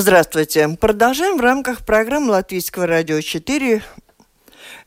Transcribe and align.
Здравствуйте. 0.00 0.68
Продолжаем 0.80 1.38
в 1.38 1.40
рамках 1.40 1.84
программы 1.84 2.30
Латвийского 2.30 2.86
радио 2.86 3.20
4 3.20 3.82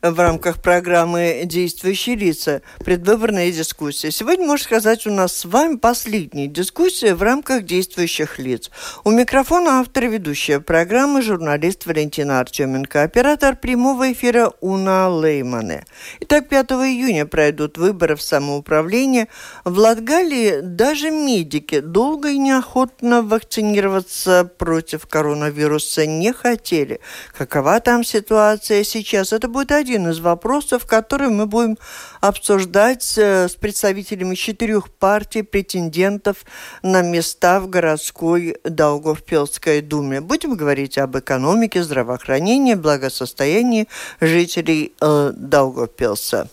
в 0.02 0.18
рамках 0.18 0.60
программы 0.60 1.42
«Действующие 1.44 2.16
лица. 2.16 2.62
Предвыборная 2.84 3.52
дискуссия». 3.52 4.10
Сегодня, 4.10 4.44
можно 4.44 4.64
сказать, 4.64 5.06
у 5.06 5.12
нас 5.12 5.32
с 5.36 5.44
вами 5.44 5.76
последняя 5.76 6.48
дискуссия 6.48 7.14
в 7.14 7.22
рамках 7.22 7.62
действующих 7.62 8.40
лиц. 8.40 8.70
У 9.04 9.12
микрофона 9.12 9.78
автор 9.78 10.06
ведущая 10.06 10.58
программы 10.58 11.22
журналист 11.22 11.86
Валентина 11.86 12.40
Артеменко, 12.40 13.04
оператор 13.04 13.54
прямого 13.54 14.12
эфира 14.12 14.52
Уна 14.60 15.08
Леймане. 15.08 15.84
Итак, 16.18 16.48
5 16.48 16.72
июня 16.72 17.24
пройдут 17.24 17.78
выборы 17.78 18.16
в 18.16 18.22
самоуправление. 18.22 19.28
В 19.64 19.78
Латгалии 19.78 20.62
даже 20.62 21.12
медики 21.12 21.78
долго 21.78 22.30
и 22.30 22.38
неохотно 22.38 23.22
вакцинироваться 23.22 24.50
против 24.58 25.06
коронавируса 25.06 26.06
не 26.06 26.32
хотели. 26.32 26.98
Какова 27.38 27.78
там 27.78 28.02
ситуация 28.02 28.82
сейчас? 28.82 29.32
Это 29.32 29.46
будет 29.46 29.70
один 29.70 29.91
один 29.92 30.08
из 30.08 30.20
вопросов, 30.20 30.86
который 30.86 31.28
мы 31.28 31.46
будем 31.46 31.76
обсуждать 32.20 33.14
э, 33.18 33.48
с 33.48 33.54
представителями 33.54 34.34
четырех 34.34 34.88
партий 34.88 35.42
претендентов 35.42 36.38
на 36.82 37.02
места 37.02 37.60
в 37.60 37.68
городской 37.68 38.56
Даугавпилской 38.64 39.82
думе. 39.82 40.20
Будем 40.20 40.56
говорить 40.56 40.96
об 40.96 41.18
экономике, 41.18 41.82
здравоохранении, 41.82 42.74
благосостоянии 42.74 43.88
жителей 44.20 44.94
э, 45.00 45.32
Даугавпилса. 45.36 46.48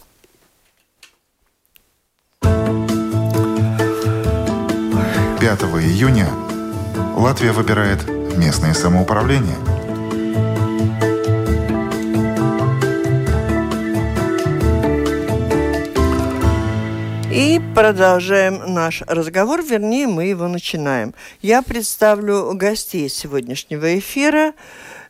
5 2.42 2.42
июня 5.62 6.28
Латвия 7.16 7.54
выбирает 7.54 8.06
местное 8.38 8.74
самоуправление– 8.74 9.56
И 17.32 17.62
продолжаем 17.76 18.74
наш 18.74 19.04
разговор, 19.04 19.62
вернее, 19.62 20.08
мы 20.08 20.26
его 20.26 20.48
начинаем. 20.48 21.14
Я 21.44 21.62
представлю 21.62 22.54
гостей 22.56 23.08
сегодняшнего 23.08 24.00
эфира. 24.00 24.54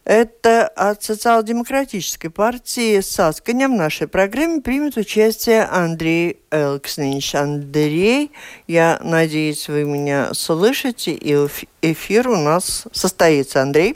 Это 0.04 0.68
от 0.68 1.02
социал-демократической 1.02 2.28
партии 2.28 3.00
Сасканя 3.00 3.70
в 3.70 3.72
нашей 3.72 4.10
программе 4.10 4.60
примет 4.60 4.98
участие 4.98 5.64
Андрей 5.64 6.40
Элкснич. 6.52 7.36
Андрей, 7.36 8.32
я 8.68 9.00
надеюсь, 9.02 9.70
вы 9.70 9.86
меня 9.86 10.34
слышите, 10.34 11.14
и 11.14 11.38
эфир 11.82 12.28
у 12.28 12.36
нас 12.36 12.86
состоится. 12.92 13.62
Андрей? 13.62 13.96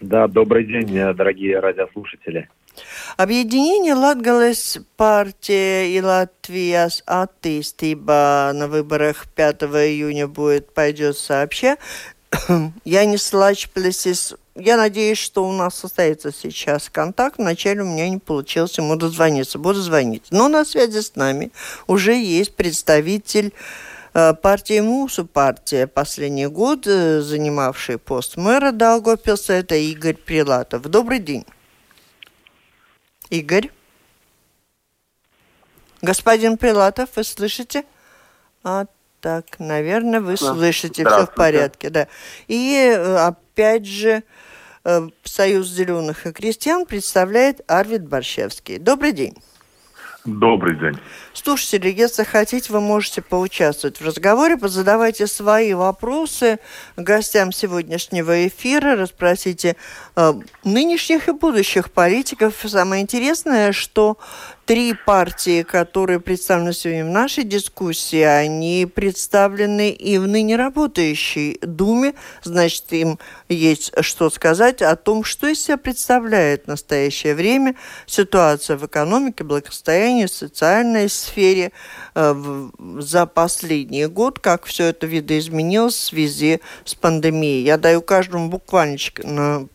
Да, 0.00 0.28
добрый 0.28 0.66
день, 0.66 1.14
дорогие 1.14 1.60
радиослушатели. 1.60 2.50
Объединение 3.16 3.94
Латгалес 3.94 4.78
партия 4.96 5.86
и 5.86 6.00
Латвияс 6.00 7.02
attīstība 7.06 8.52
на 8.52 8.68
выборах 8.68 9.26
5 9.34 9.62
июня 9.62 10.26
будет, 10.26 10.72
пойдет 10.74 11.18
сообща. 11.18 11.76
Я 12.84 13.04
не 13.04 13.16
слачплесис. 13.16 14.34
Я 14.54 14.76
надеюсь, 14.76 15.18
что 15.18 15.46
у 15.48 15.52
нас 15.52 15.76
состоится 15.76 16.32
сейчас 16.32 16.90
контакт. 16.90 17.38
Вначале 17.38 17.82
у 17.82 17.86
меня 17.86 18.08
не 18.08 18.18
получилось 18.18 18.76
ему 18.78 18.96
дозвониться. 18.96 19.58
Буду 19.58 19.80
звонить. 19.80 20.24
Но 20.30 20.48
на 20.48 20.64
связи 20.64 21.00
с 21.00 21.14
нами 21.14 21.52
уже 21.86 22.14
есть 22.14 22.56
представитель 22.56 23.52
э, 24.14 24.34
партии 24.34 24.80
МУСу, 24.80 25.26
партия 25.26 25.86
последний 25.86 26.46
год, 26.46 26.86
э, 26.86 27.20
занимавший 27.20 27.98
пост 27.98 28.36
мэра 28.36 28.72
Даугавпилса, 28.72 29.52
это 29.52 29.76
Игорь 29.76 30.16
Прилатов. 30.16 30.82
Добрый 30.82 31.20
день. 31.20 31.44
Игорь? 33.30 33.70
Господин 36.00 36.56
Прилатов, 36.58 37.10
вы 37.16 37.24
слышите? 37.24 37.84
А, 38.62 38.86
так, 39.20 39.58
наверное, 39.58 40.20
вы 40.20 40.36
слышите, 40.36 41.04
все 41.04 41.26
в 41.26 41.34
порядке, 41.34 41.90
да. 41.90 42.08
И 42.46 42.74
э, 42.74 43.16
опять 43.16 43.86
же, 43.86 44.22
э, 44.84 45.08
Союз 45.24 45.68
зеленых 45.68 46.26
и 46.26 46.32
крестьян 46.32 46.86
представляет 46.86 47.60
Арвид 47.70 48.06
Борщевский. 48.06 48.78
Добрый 48.78 49.12
день. 49.12 49.36
Добрый 50.24 50.76
день. 50.78 51.00
Слушатели, 51.32 51.90
если 51.90 52.24
хотите, 52.24 52.72
вы 52.72 52.80
можете 52.80 53.22
поучаствовать 53.22 54.00
в 54.00 54.04
разговоре, 54.04 54.56
позадавайте 54.56 55.26
свои 55.26 55.72
вопросы 55.74 56.58
гостям 56.96 57.52
сегодняшнего 57.52 58.46
эфира, 58.46 58.96
расспросите 58.96 59.76
э, 60.16 60.32
нынешних 60.64 61.28
и 61.28 61.32
будущих 61.32 61.92
политиков. 61.92 62.54
Самое 62.64 63.02
интересное, 63.02 63.72
что 63.72 64.18
три 64.68 64.92
партии, 64.92 65.62
которые 65.62 66.20
представлены 66.20 66.74
сегодня 66.74 67.06
в 67.06 67.08
нашей 67.08 67.44
дискуссии, 67.44 68.20
они 68.20 68.84
представлены 68.84 69.90
и 69.90 70.18
в 70.18 70.28
ныне 70.28 70.56
работающей 70.56 71.58
Думе. 71.62 72.12
Значит, 72.42 72.84
им 72.90 73.18
есть 73.48 73.92
что 74.02 74.28
сказать 74.28 74.82
о 74.82 74.94
том, 74.94 75.24
что 75.24 75.46
из 75.46 75.64
себя 75.64 75.78
представляет 75.78 76.64
в 76.64 76.68
настоящее 76.68 77.34
время 77.34 77.76
ситуация 78.04 78.76
в 78.76 78.84
экономике, 78.84 79.42
благосостоянии, 79.42 80.26
социальной 80.26 81.08
сфере 81.08 81.72
э, 82.14 82.68
за 82.98 83.24
последний 83.24 84.04
год, 84.04 84.38
как 84.38 84.66
все 84.66 84.88
это 84.88 85.06
видоизменилось 85.06 85.94
в 85.94 86.04
связи 86.08 86.60
с 86.84 86.94
пандемией. 86.94 87.64
Я 87.64 87.78
даю 87.78 88.02
каждому 88.02 88.50
буквально 88.50 88.98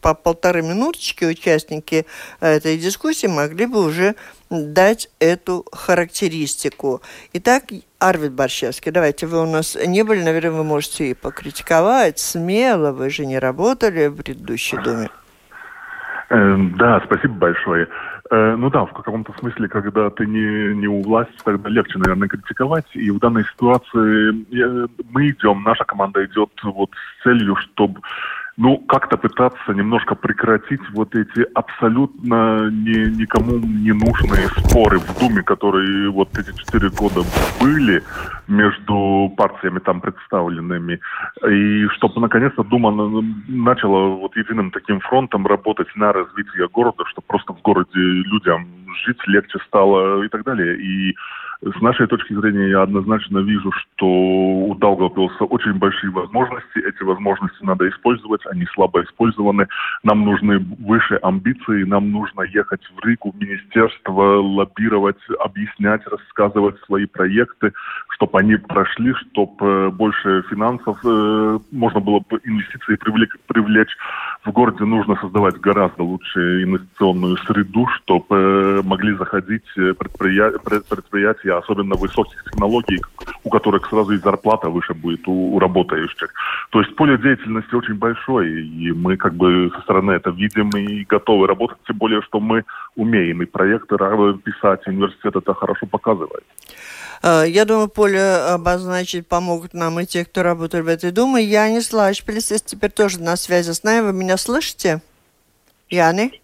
по 0.02 0.14
полторы 0.14 0.62
минуточки 0.62 1.26
участники 1.26 2.06
этой 2.42 2.78
дискуссии 2.78 3.26
могли 3.26 3.66
бы 3.66 3.84
уже 3.84 4.14
дать 4.50 5.10
эту 5.20 5.66
характеристику. 5.72 7.02
Итак, 7.34 7.64
Арвид 8.00 8.34
Борщевский, 8.34 8.92
давайте, 8.92 9.28
вы 9.28 9.42
у 9.42 9.46
нас 9.46 9.78
не 9.86 10.04
были, 10.04 10.24
наверное, 10.24 10.52
вы 10.52 10.64
можете 10.64 11.12
и 11.12 11.14
покритиковать 11.14 12.20
смело, 12.20 12.92
вы 12.92 13.10
же 13.10 13.26
не 13.26 13.40
работали 13.40 14.08
в 14.08 14.18
предыдущей 14.18 14.78
Думе. 14.78 15.10
Эм, 16.30 16.76
да, 16.78 17.02
спасибо 17.06 17.34
большое. 17.36 17.88
Э, 18.32 18.56
ну 18.58 18.70
да, 18.70 18.86
в 18.86 18.94
каком-то 18.94 19.34
смысле, 19.40 19.68
когда 19.68 20.10
ты 20.10 20.26
не, 20.26 20.74
не 20.76 20.88
у 20.88 21.02
власти, 21.02 21.34
тогда 21.44 21.70
легче, 21.70 22.00
наверное, 22.00 22.28
критиковать. 22.28 22.88
И 22.94 23.12
в 23.12 23.20
данной 23.20 23.44
ситуации 23.44 24.46
мы 25.12 25.30
идем, 25.30 25.64
наша 25.64 25.84
команда 25.84 26.26
идет 26.26 26.50
вот 26.64 26.90
с 26.92 27.24
целью, 27.24 27.56
чтобы 27.56 28.02
ну, 28.56 28.78
как-то 28.78 29.18
пытаться 29.18 29.74
немножко 29.74 30.16
прекратить 30.16 30.82
вот 30.92 31.16
эти 31.16 31.46
абсолютно 31.56 32.70
не, 32.70 33.10
никому 33.18 33.58
не 33.58 33.92
нужные 33.94 34.48
споры 34.58 35.00
в 35.00 35.20
Думе, 35.20 35.42
которые 35.42 36.10
вот 36.12 36.30
эти 36.38 36.56
четыре 36.58 36.90
года 36.90 37.22
были 37.60 38.04
между 38.48 39.34
партиями 39.36 39.80
там 39.80 40.02
представленными. 40.02 41.00
И 41.50 41.88
чтобы 41.96 42.22
наконец-то 42.22 42.64
Дума 42.64 42.92
начала 43.48 44.16
вот 44.16 44.36
единым 44.38 44.70
таким 44.70 45.00
фронтом 45.00 45.48
работать 45.48 45.88
на 45.96 46.14
развитие 46.14 46.68
города, 46.70 47.04
чтобы 47.08 47.26
просто 47.28 47.54
в 47.54 47.62
городе 47.62 47.90
людям 48.00 48.68
жить 49.06 49.20
легче 49.28 49.58
стало 49.68 50.24
и 50.24 50.28
так 50.28 50.44
далее. 50.44 50.78
И 50.78 51.16
с 51.66 51.82
нашей 51.82 52.08
точки 52.08 52.34
зрения 52.34 52.70
я 52.70 52.82
однозначно 52.82 53.40
вижу, 53.40 53.72
что 53.72 54.06
у 54.06 54.76
Даугавпилса 54.76 55.46
очень 55.46 55.74
большие 55.74 56.12
возможности. 56.12 56.80
Эти 56.80 57.04
возможности 57.04 57.64
надо 57.64 57.88
использовать, 57.90 58.46
они 58.48 58.66
слабо 58.74 59.04
использованы. 59.04 59.68
Нам 60.04 60.26
нужны 60.26 60.60
выше 60.80 61.16
амбиции, 61.22 61.84
нам 61.84 62.12
нужно 62.12 62.42
ехать 62.42 62.82
в 62.96 63.06
Рику, 63.06 63.32
в 63.32 63.40
министерство, 63.40 64.42
лоббировать, 64.42 65.20
объяснять, 65.40 66.06
рассказывать 66.08 66.80
свои 66.86 67.06
проекты, 67.06 67.72
чтобы 68.10 68.40
они 68.40 68.58
прошли, 68.58 69.14
чтобы 69.14 69.66
э, 69.66 69.90
больше 69.90 70.44
финансов 70.50 71.00
э, 71.06 71.60
можно 71.72 72.00
было 72.00 72.20
бы 72.20 72.40
инвестиции 72.44 72.98
привлечь 73.48 73.96
в 74.46 74.52
городе 74.52 74.84
нужно 74.84 75.16
создавать 75.16 75.56
гораздо 75.60 76.04
лучше 76.04 76.64
инвестиционную 76.64 77.38
среду, 77.38 77.88
чтобы 77.88 78.82
могли 78.84 79.16
заходить 79.16 79.64
предприятия, 79.74 80.60
предприятия, 80.90 81.54
особенно 81.54 81.96
высоких 81.96 82.44
технологий, 82.44 83.00
у 83.44 83.50
которых 83.50 83.88
сразу 83.88 84.14
и 84.14 84.18
зарплата 84.18 84.70
выше 84.70 84.94
будет 84.94 85.28
у, 85.28 85.56
у 85.56 85.60
работающих. 85.60 86.34
То 86.72 86.82
есть 86.82 86.96
поле 86.96 87.18
деятельности 87.18 87.74
очень 87.76 87.96
большое, 87.96 88.66
и 88.66 88.92
мы 88.92 89.18
как 89.18 89.34
бы 89.36 89.72
со 89.76 89.82
стороны 89.82 90.12
это 90.12 90.32
видим 90.32 90.70
и 90.72 91.06
готовы 91.06 91.48
работать, 91.48 91.78
тем 91.88 91.98
более, 91.98 92.22
что 92.22 92.40
мы 92.40 92.66
умеем 92.96 93.42
и 93.42 93.46
проекты 93.46 93.98
писать, 94.44 94.88
университет 94.88 95.36
это 95.36 95.54
хорошо 95.54 95.86
показывает. 95.86 96.44
Э, 97.24 97.46
я 97.48 97.66
думаю, 97.66 97.88
поле 97.88 98.22
обозначить 98.22 99.28
помогут 99.28 99.74
нам 99.74 100.00
и 100.00 100.06
те, 100.06 100.26
кто 100.26 100.44
работает 100.44 100.86
в 100.86 100.88
этой 100.90 101.12
Думе. 101.12 101.44
Янис 101.44 101.94
Лашпилис 101.94 102.52
теперь 102.64 102.92
тоже 102.92 103.20
на 103.20 103.38
связи 103.38 103.72
с 103.72 103.84
нами. 103.84 104.08
Вы 104.08 104.14
меня 104.14 104.38
слышите? 104.38 105.02
Яни? 105.90 106.42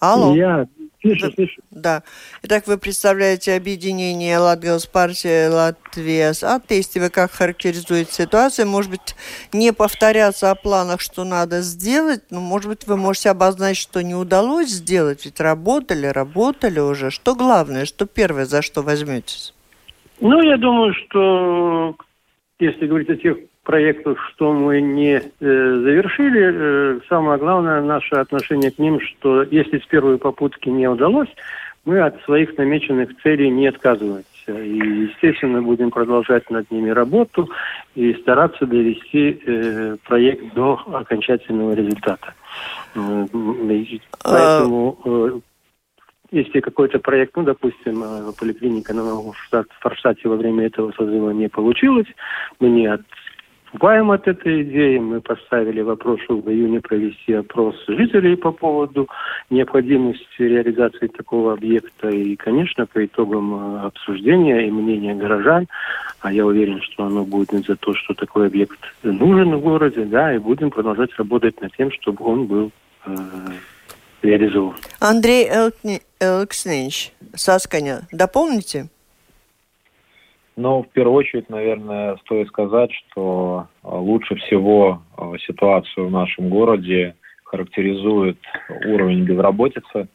Алло? 0.00 0.34
Я 0.34 0.66
слышу, 1.00 1.32
слышу. 1.32 1.62
Да. 1.70 2.02
Итак, 2.42 2.66
вы 2.66 2.78
представляете 2.78 3.54
объединение 3.54 4.38
Латгалс 4.38 4.86
партии 4.86 5.46
Латвия 5.46 6.32
с 6.32 6.42
атеисти. 6.42 6.98
Вы 6.98 7.10
как 7.10 7.30
характеризуете 7.30 8.12
ситуацию? 8.12 8.66
Может 8.66 8.90
быть, 8.90 9.14
не 9.52 9.72
повторяться 9.72 10.50
о 10.50 10.56
планах, 10.56 11.00
что 11.00 11.22
надо 11.22 11.62
сделать, 11.62 12.22
но, 12.30 12.40
может 12.40 12.68
быть, 12.68 12.86
вы 12.88 12.96
можете 12.96 13.30
обозначить, 13.30 13.82
что 13.82 14.02
не 14.02 14.16
удалось 14.16 14.70
сделать, 14.70 15.24
ведь 15.24 15.38
работали, 15.38 16.06
работали 16.06 16.80
уже. 16.80 17.10
Что 17.10 17.36
главное, 17.36 17.84
что 17.84 18.06
первое, 18.06 18.46
за 18.46 18.62
что 18.62 18.82
возьметесь? 18.82 19.54
Ну, 20.20 20.42
я 20.42 20.56
думаю, 20.56 20.94
что 20.94 21.94
если 22.58 22.86
говорить 22.86 23.10
о 23.10 23.16
тех 23.16 23.38
проектах, 23.62 24.18
что 24.30 24.52
мы 24.52 24.80
не 24.80 25.16
э, 25.16 25.20
завершили, 25.40 26.52
э, 26.52 27.00
самое 27.08 27.38
главное 27.38 27.82
наше 27.82 28.14
отношение 28.14 28.70
к 28.70 28.78
ним, 28.78 28.98
что 29.00 29.42
если 29.42 29.78
с 29.78 29.86
первой 29.86 30.18
попытки 30.18 30.68
не 30.68 30.88
удалось, 30.88 31.28
мы 31.84 32.00
от 32.00 32.20
своих 32.22 32.56
намеченных 32.58 33.10
целей 33.22 33.50
не 33.50 33.66
отказываемся. 33.68 34.24
И, 34.48 35.08
естественно, 35.10 35.62
будем 35.62 35.90
продолжать 35.90 36.48
над 36.50 36.70
ними 36.70 36.90
работу 36.90 37.48
и 37.94 38.14
стараться 38.14 38.66
довести 38.66 39.40
э, 39.46 39.96
проект 40.04 40.54
до 40.54 40.80
окончательного 40.92 41.74
результата. 41.74 42.34
Э, 42.94 43.26
а 44.24 44.30
поэтому 44.30 44.98
э, 45.04 45.40
если 46.30 46.60
какой-то 46.60 46.98
проект, 46.98 47.36
ну, 47.36 47.42
допустим, 47.42 48.02
э, 48.02 48.32
поликлиника 48.38 48.92
на 48.94 49.02
Форштадте 49.80 50.28
во 50.28 50.36
время 50.36 50.66
этого 50.66 50.92
созыва 50.92 51.30
не 51.30 51.48
получилось, 51.48 52.06
мы 52.60 52.68
не 52.68 52.86
отступаем 52.86 54.10
от 54.10 54.28
этой 54.28 54.62
идеи. 54.62 54.98
Мы 54.98 55.20
поставили 55.20 55.80
вопрос, 55.80 56.20
в 56.28 56.50
июне 56.50 56.80
провести 56.80 57.32
опрос 57.32 57.76
жителей 57.88 58.36
по 58.36 58.52
поводу 58.52 59.08
необходимости 59.48 60.42
реализации 60.42 61.06
такого 61.06 61.54
объекта. 61.54 62.08
И, 62.10 62.36
конечно, 62.36 62.86
по 62.86 63.04
итогам 63.04 63.54
э, 63.54 63.80
обсуждения 63.86 64.68
и 64.68 64.70
мнения 64.70 65.14
горожан, 65.14 65.66
а 66.20 66.32
я 66.32 66.44
уверен, 66.44 66.82
что 66.82 67.04
оно 67.04 67.24
будет 67.24 67.66
за 67.66 67.76
то, 67.76 67.94
что 67.94 68.12
такой 68.12 68.48
объект 68.48 68.78
нужен 69.02 69.56
в 69.56 69.60
городе, 69.60 70.04
да, 70.04 70.34
и 70.34 70.38
будем 70.38 70.70
продолжать 70.70 71.16
работать 71.16 71.60
над 71.62 71.74
тем, 71.74 71.90
чтобы 71.90 72.24
он 72.24 72.46
был 72.46 72.70
э, 73.06 73.14
реализован. 74.22 74.76
Андрей 75.00 75.48
Элкни, 75.48 76.00
Элкснич, 76.20 77.12
Сасканя, 77.34 78.02
дополните? 78.12 78.88
Ну, 80.56 80.82
в 80.82 80.88
первую 80.88 81.18
очередь, 81.18 81.48
наверное, 81.48 82.16
стоит 82.24 82.48
сказать, 82.48 82.90
что 82.92 83.68
а, 83.84 83.96
лучше 83.96 84.34
всего 84.34 85.00
а, 85.16 85.38
ситуацию 85.38 86.08
в 86.08 86.10
нашем 86.10 86.48
городе 86.48 87.14
характеризует 87.44 88.38
уровень 88.84 89.22
безработицы, 89.22 90.08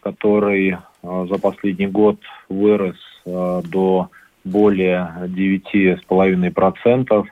который 0.00 0.76
а, 1.04 1.26
за 1.26 1.38
последний 1.38 1.86
год 1.86 2.18
вырос 2.48 2.96
до 3.24 4.10
более 4.42 5.12
9,5%. 5.26 7.26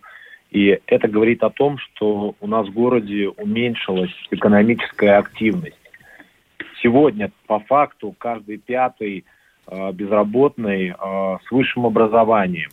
И 0.52 0.79
это 0.87 1.09
говорит 1.09 1.43
о 1.43 1.50
том, 1.50 1.79
что 1.79 2.37
у 2.41 2.47
нас 2.47 2.69
в 2.69 2.73
городе 2.73 3.29
уменьшилась 3.29 4.14
экономическая 4.31 5.19
активность. 5.19 5.75
Сегодня, 6.82 7.31
по 7.46 7.61
факту, 7.61 8.14
каждый 8.19 8.58
пятый 8.58 9.25
э, 9.67 9.93
безработный 9.93 10.88
э, 10.88 10.93
с 11.46 11.50
высшим 11.50 11.87
образованием. 11.87 12.70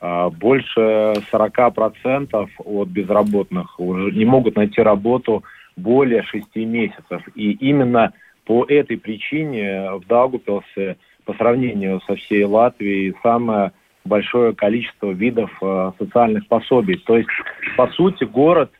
Э, 0.00 0.30
больше 0.30 1.14
40% 1.32 2.48
от 2.58 2.88
безработных 2.88 3.78
уже 3.78 4.12
не 4.12 4.24
могут 4.24 4.56
найти 4.56 4.80
работу 4.80 5.44
более 5.76 6.22
6 6.22 6.56
месяцев. 6.56 7.22
И 7.34 7.52
именно 7.52 8.12
по 8.44 8.64
этой 8.64 8.96
причине 8.96 9.92
в 9.92 10.06
Даугупилсе 10.06 10.96
по 11.24 11.34
сравнению 11.34 12.00
со 12.06 12.16
всей 12.16 12.44
Латвией 12.44 13.14
самое 13.22 13.72
большое 14.04 14.54
количество 14.54 15.10
видов 15.10 15.50
э, 15.60 15.92
социальных 15.98 16.46
пособий. 16.48 16.96
То 16.96 17.16
есть, 17.16 17.28
по 17.76 17.88
сути, 17.88 18.24
город 18.24 18.70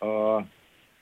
э, 0.00 0.40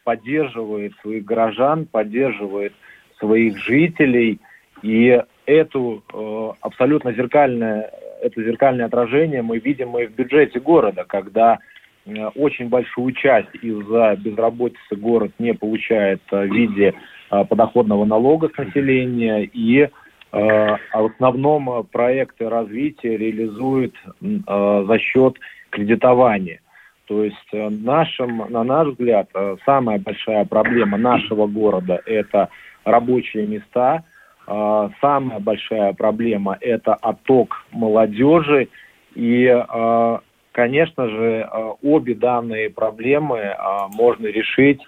поддерживает 0.04 0.94
своих 1.02 1.24
горожан, 1.24 1.86
поддерживает 1.86 2.72
своих 3.18 3.56
жителей, 3.58 4.40
и 4.82 5.20
эту 5.46 6.02
э, 6.12 6.50
абсолютно 6.60 7.12
зеркальное, 7.12 7.90
это 8.22 8.42
зеркальное 8.42 8.86
отражение 8.86 9.42
мы 9.42 9.58
видим 9.58 9.96
и 9.98 10.06
в 10.06 10.14
бюджете 10.14 10.60
города, 10.60 11.04
когда 11.06 11.58
э, 12.04 12.26
очень 12.34 12.68
большую 12.68 13.12
часть 13.12 13.54
из-за 13.62 14.16
безработицы 14.16 14.96
город 14.96 15.32
не 15.38 15.54
получает 15.54 16.20
э, 16.30 16.46
в 16.46 16.52
виде 16.52 16.94
э, 17.30 17.44
подоходного 17.44 18.04
налога 18.04 18.50
с 18.54 18.58
населения, 18.58 19.44
и 19.44 19.80
э, 19.80 19.88
в 20.32 20.78
основном 21.14 21.86
проекты 21.90 22.48
развития 22.48 23.16
реализует 23.16 23.94
э, 24.20 24.84
за 24.86 24.98
счет 24.98 25.36
кредитования. 25.70 26.60
То 27.06 27.22
есть 27.22 27.36
э, 27.52 27.68
нашим, 27.70 28.44
на 28.48 28.64
наш 28.64 28.88
взгляд, 28.88 29.28
э, 29.34 29.56
самая 29.64 29.98
большая 29.98 30.44
проблема 30.44 30.98
нашего 30.98 31.46
города– 31.46 32.00
это 32.06 32.48
рабочие 32.86 33.46
места. 33.46 34.04
А, 34.46 34.90
самая 35.00 35.40
большая 35.40 35.92
проблема– 35.92 36.56
это 36.60 36.94
отток 36.94 37.66
молодежи. 37.72 38.68
И, 39.14 39.46
а, 39.46 40.20
конечно 40.52 41.08
же, 41.08 41.42
а, 41.42 41.74
обе 41.82 42.14
данные 42.14 42.70
проблемы 42.70 43.54
можно 43.94 44.26
решить 44.26 44.80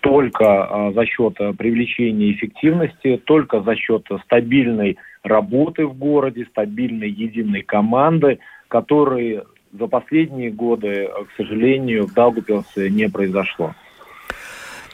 только 0.00 0.90
за 0.92 1.06
счет 1.06 1.34
привлечения 1.56 2.32
эффективности, 2.32 3.16
только 3.24 3.60
за 3.60 3.76
счет 3.76 4.08
стабильной 4.24 4.96
работы 5.22 5.86
в 5.86 5.96
городе, 5.96 6.46
стабильной 6.50 7.10
единой 7.10 7.62
команды, 7.62 8.40
которые 8.66 9.44
за 9.72 9.86
последние 9.86 10.50
годы, 10.50 11.08
к 11.28 11.36
сожалению, 11.36 12.06
в 12.06 12.14
Даугупилсе 12.14 12.90
не 12.90 13.08
произошло. 13.08 13.74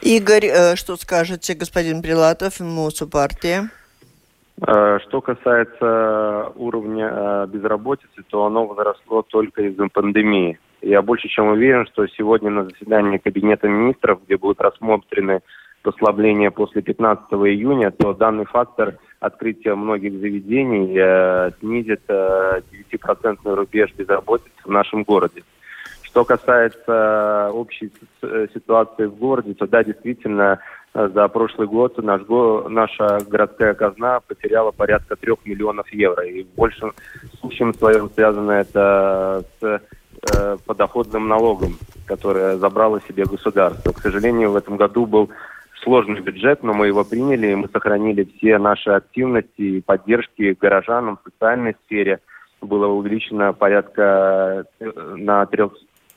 Игорь, 0.01 0.45
э, 0.45 0.75
что 0.75 0.95
скажете, 0.97 1.53
господин 1.53 2.01
Прилатов, 2.01 2.59
МУСУ 2.59 3.07
партия? 3.07 3.69
Э, 4.65 4.99
что 5.07 5.21
касается 5.21 6.51
уровня 6.55 7.09
э, 7.11 7.47
безработицы, 7.47 8.23
то 8.29 8.45
оно 8.45 8.65
возросло 8.65 9.21
только 9.23 9.63
из-за 9.63 9.87
пандемии. 9.87 10.59
Я 10.81 11.01
больше 11.01 11.27
чем 11.27 11.47
уверен, 11.47 11.85
что 11.87 12.07
сегодня 12.07 12.51
на 12.51 12.65
заседании 12.65 13.17
Кабинета 13.17 13.67
министров, 13.67 14.19
где 14.25 14.37
будут 14.37 14.61
рассмотрены 14.61 15.41
послабления 15.81 16.51
после 16.51 16.81
15 16.81 17.25
июня, 17.31 17.91
то 17.91 18.13
данный 18.13 18.45
фактор 18.45 18.97
открытия 19.19 19.75
многих 19.75 20.13
заведений 20.13 21.51
снизит 21.59 22.01
э, 22.07 22.61
9% 22.91 23.37
рубеж 23.55 23.93
безработицы 23.93 24.51
в 24.63 24.69
нашем 24.69 25.03
городе. 25.03 25.43
Что 26.15 26.23
касается 26.23 27.51
общей 27.51 27.91
ситуации 28.53 29.05
в 29.05 29.15
городе, 29.15 29.53
то 29.53 29.67
да, 29.67 29.83
действительно, 29.83 30.59
за 30.93 31.27
прошлый 31.27 31.67
год 31.67 31.97
наш, 31.97 32.21
наша 32.69 33.19
городская 33.27 33.73
казна 33.73 34.21
потеряла 34.21 34.71
порядка 34.71 35.17
трех 35.17 35.45
миллионов 35.45 35.91
евро. 35.91 36.25
И 36.25 36.43
в 36.43 36.55
большем 36.55 36.93
случае 37.41 37.73
своем 37.73 38.09
связано 38.11 38.51
это 38.51 39.43
с 39.59 39.81
э, 40.33 40.57
подоходным 40.65 41.27
налогом, 41.27 41.75
который 42.05 42.55
забрало 42.59 43.01
себе 43.01 43.25
государство. 43.25 43.91
К 43.91 43.99
сожалению, 43.99 44.51
в 44.51 44.55
этом 44.55 44.77
году 44.77 45.05
был 45.05 45.31
сложный 45.83 46.21
бюджет, 46.21 46.63
но 46.63 46.71
мы 46.71 46.87
его 46.87 47.03
приняли, 47.03 47.47
и 47.47 47.55
мы 47.55 47.67
сохранили 47.67 48.23
все 48.37 48.57
наши 48.57 48.89
активности 48.89 49.61
и 49.61 49.81
поддержки 49.81 50.55
горожанам 50.57 51.17
в 51.17 51.29
социальной 51.29 51.75
сфере. 51.85 52.21
Было 52.61 52.87
увеличено 52.87 53.51
порядка 53.51 54.65
э, 54.79 54.91
на 55.17 55.45
трех 55.47 55.73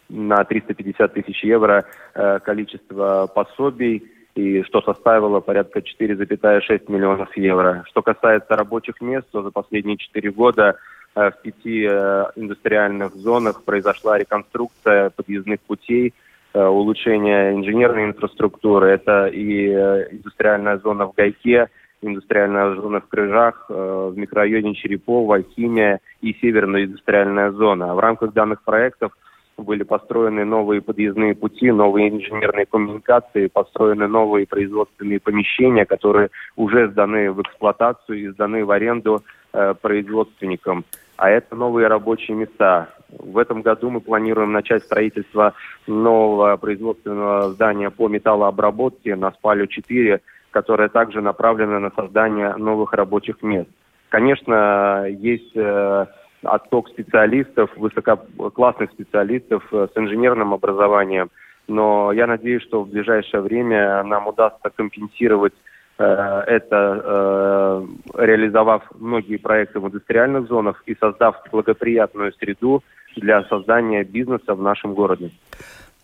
на 0.09 0.45
350 0.45 1.12
тысяч 1.12 1.45
евро 1.45 1.85
э, 2.15 2.38
количество 2.41 3.31
пособий, 3.33 4.11
и 4.35 4.62
что 4.62 4.81
составило 4.83 5.41
порядка 5.41 5.81
4,6 5.81 6.91
миллионов 6.91 7.37
евро. 7.37 7.85
Что 7.88 8.03
касается 8.03 8.57
рабочих 8.57 9.00
мест, 9.00 9.27
то 9.33 9.43
за 9.43 9.50
последние 9.50 9.97
4 9.97 10.31
года 10.31 10.77
э, 11.15 11.31
в 11.31 11.43
пяти 11.43 11.87
э, 11.88 12.25
индустриальных 12.37 13.15
зонах 13.15 13.65
произошла 13.65 14.19
реконструкция 14.19 15.11
подъездных 15.11 15.61
путей 15.61 16.15
улучшение 16.55 17.53
инженерной 17.53 18.07
инфраструктуры, 18.07 18.88
это 18.88 19.27
и 19.27 19.69
индустриальная 19.69 20.79
зона 20.79 21.07
в 21.07 21.15
Гайке, 21.15 21.69
индустриальная 22.00 22.75
зона 22.75 23.00
в 23.00 23.07
Крыжах, 23.07 23.67
в 23.69 24.15
микрорайоне 24.17 24.75
Черепова, 24.75 25.43
Химия 25.43 26.00
и 26.23 26.33
северная 26.41 26.87
индустриальная 26.87 27.53
зона. 27.53 27.95
В 27.95 28.00
рамках 28.00 28.33
данных 28.33 28.62
проектов 28.62 29.12
были 29.59 29.83
построены 29.83 30.45
новые 30.45 30.81
подъездные 30.81 31.35
пути, 31.35 31.71
новые 31.71 32.09
инженерные 32.09 32.67
коммуникации, 32.67 33.49
построены 33.49 34.07
новые 34.07 34.47
производственные 34.47 35.21
помещения, 35.21 35.85
которые 35.85 36.31
уже 36.57 36.88
сданы 36.88 37.33
в 37.33 37.43
эксплуатацию 37.43 38.19
и 38.19 38.29
сданы 38.29 38.65
в 38.65 38.71
аренду 38.71 39.23
э, 39.53 39.75
производственникам. 39.81 40.85
А 41.17 41.31
это 41.31 41.57
новые 41.57 41.88
рабочие 41.88 42.37
места. 42.37 42.88
В 43.11 43.38
этом 43.38 43.62
году 43.62 43.91
мы 43.91 44.00
планируем 44.00 44.53
начать 44.53 44.85
строительство 44.85 45.55
нового 45.87 46.57
производственного 46.57 47.50
здания 47.50 47.91
по 47.91 48.09
металлообработке 48.09 49.17
на 49.17 49.33
Спалю-4, 49.33 50.21
которое 50.53 50.88
также 50.88 51.21
направлено 51.21 51.81
на 51.81 51.91
создание 51.91 52.55
новых 52.57 52.93
рабочих 52.93 53.43
мест. 53.43 53.69
Конечно, 54.11 55.07
есть 55.09 55.55
э, 55.55 56.07
отток 56.42 56.88
специалистов, 56.88 57.71
высококлассных 57.76 58.90
специалистов 58.92 59.64
э, 59.73 59.88
с 59.92 59.99
инженерным 59.99 60.54
образованием. 60.54 61.30
Но 61.66 62.12
я 62.12 62.26
надеюсь, 62.26 62.62
что 62.62 62.83
в 62.83 62.88
ближайшее 62.88 63.42
время 63.42 64.02
нам 64.02 64.26
удастся 64.28 64.71
компенсировать 64.71 65.52
э, 65.99 66.04
это, 66.04 67.02
э, 67.04 67.87
реализовав 68.25 68.83
многие 68.99 69.37
проекты 69.37 69.80
в 69.80 69.87
индустриальных 69.87 70.49
зонах 70.49 70.83
и 70.87 70.97
создав 70.99 71.37
благоприятную 71.50 72.33
среду 72.35 72.83
для 73.16 73.42
создания 73.45 74.04
бизнеса 74.04 74.54
в 74.54 74.62
нашем 74.62 74.95
городе. 74.95 75.30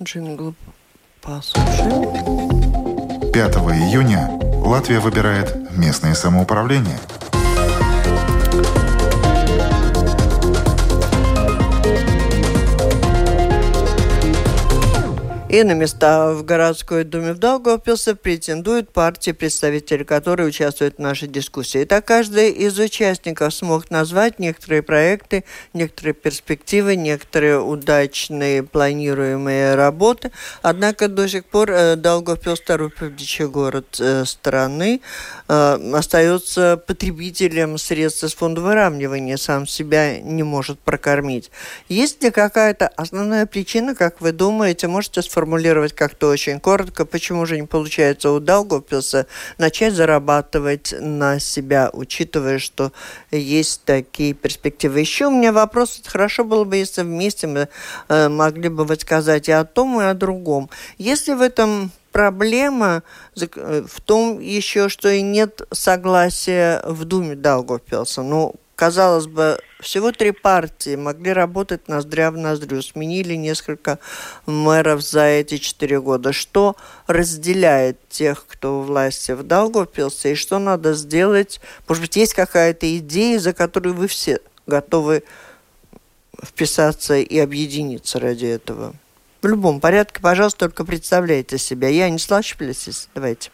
Джингл 0.02 0.54
послушаем. 1.22 2.02
5 3.32 3.56
июня 3.56 4.28
Латвия 4.64 5.00
выбирает 5.00 5.54
местное 5.76 6.14
самоуправление– 6.14 6.98
И 15.54 15.62
на 15.62 15.70
места 15.70 16.32
в 16.32 16.44
городской 16.44 17.04
думе 17.04 17.32
в 17.32 17.38
Даугавпилсе 17.38 18.16
претендуют 18.16 18.92
партии, 18.92 19.30
представители 19.30 20.02
которой 20.02 20.48
участвуют 20.48 20.96
в 20.96 20.98
нашей 20.98 21.28
дискуссии. 21.28 21.84
Так 21.84 22.04
каждый 22.06 22.50
из 22.50 22.76
участников 22.76 23.54
смог 23.54 23.88
назвать 23.88 24.40
некоторые 24.40 24.82
проекты, 24.82 25.44
некоторые 25.72 26.14
перспективы, 26.14 26.96
некоторые 26.96 27.60
удачные 27.60 28.64
планируемые 28.64 29.76
работы. 29.76 30.32
Однако 30.60 31.06
до 31.06 31.28
сих 31.28 31.44
пор 31.44 31.70
э, 31.70 31.94
Даугавпилс, 31.94 32.60
второй 32.60 32.90
публичный 32.90 33.46
город 33.46 33.98
э, 34.00 34.24
страны, 34.24 35.02
э, 35.46 35.92
остается 35.94 36.82
потребителем 36.84 37.78
средств 37.78 38.24
из 38.24 38.34
фонда 38.34 38.60
выравнивания, 38.60 39.36
сам 39.36 39.68
себя 39.68 40.18
не 40.18 40.42
может 40.42 40.80
прокормить. 40.80 41.52
Есть 41.88 42.24
ли 42.24 42.32
какая-то 42.32 42.88
основная 42.88 43.46
причина, 43.46 43.94
как 43.94 44.20
вы 44.20 44.32
думаете, 44.32 44.88
можете 44.88 45.22
сформулировать 45.22 45.43
сформулировать 45.44 45.92
как-то 45.92 46.28
очень 46.28 46.58
коротко, 46.58 47.04
почему 47.04 47.44
же 47.44 47.60
не 47.60 47.66
получается 47.66 48.30
у 48.30 48.40
Даугавпилса 48.40 49.26
начать 49.58 49.92
зарабатывать 49.92 50.94
на 50.98 51.38
себя, 51.38 51.90
учитывая, 51.92 52.58
что 52.58 52.92
есть 53.30 53.82
такие 53.84 54.32
перспективы. 54.32 55.00
Еще 55.00 55.26
у 55.26 55.30
меня 55.30 55.52
вопрос, 55.52 56.00
хорошо 56.06 56.44
было 56.44 56.64
бы, 56.64 56.76
если 56.76 57.02
вместе 57.02 57.46
мы 57.46 57.68
э, 58.08 58.28
могли 58.30 58.70
бы 58.70 58.86
сказать 58.98 59.50
и 59.50 59.52
о 59.52 59.64
том, 59.64 60.00
и 60.00 60.04
о 60.04 60.14
другом. 60.14 60.70
Если 60.96 61.34
в 61.34 61.42
этом 61.42 61.90
проблема 62.10 63.02
э, 63.38 63.84
в 63.86 64.00
том 64.00 64.40
еще, 64.40 64.88
что 64.88 65.10
и 65.10 65.20
нет 65.20 65.60
согласия 65.72 66.80
в 66.86 67.04
Думе 67.04 67.34
Даугавпилса. 67.34 68.22
Ну, 68.22 68.54
казалось 68.74 69.26
бы, 69.26 69.58
всего 69.80 70.12
три 70.12 70.32
партии 70.32 70.96
могли 70.96 71.32
работать 71.32 71.88
ноздря 71.88 72.30
в 72.30 72.36
ноздрю. 72.36 72.82
Сменили 72.82 73.34
несколько 73.34 73.98
мэров 74.46 75.02
за 75.02 75.24
эти 75.24 75.58
четыре 75.58 76.00
года. 76.00 76.32
Что 76.32 76.76
разделяет 77.06 77.98
тех, 78.08 78.46
кто 78.46 78.80
у 78.80 78.82
власти 78.82 79.32
в 79.32 79.42
Даугавпилсе, 79.42 80.32
и 80.32 80.36
что 80.36 80.58
надо 80.58 80.94
сделать? 80.94 81.60
Может 81.88 82.02
быть, 82.02 82.16
есть 82.16 82.34
какая-то 82.34 82.96
идея, 82.98 83.38
за 83.38 83.52
которую 83.52 83.94
вы 83.94 84.08
все 84.08 84.40
готовы 84.66 85.22
вписаться 86.42 87.16
и 87.16 87.38
объединиться 87.38 88.18
ради 88.18 88.46
этого? 88.46 88.94
В 89.42 89.46
любом 89.46 89.80
порядке, 89.80 90.20
пожалуйста, 90.20 90.60
только 90.60 90.84
представляйте 90.84 91.58
себя. 91.58 91.88
Я 91.88 92.08
не 92.08 92.18
Лашплесис, 92.30 93.10
давайте. 93.14 93.50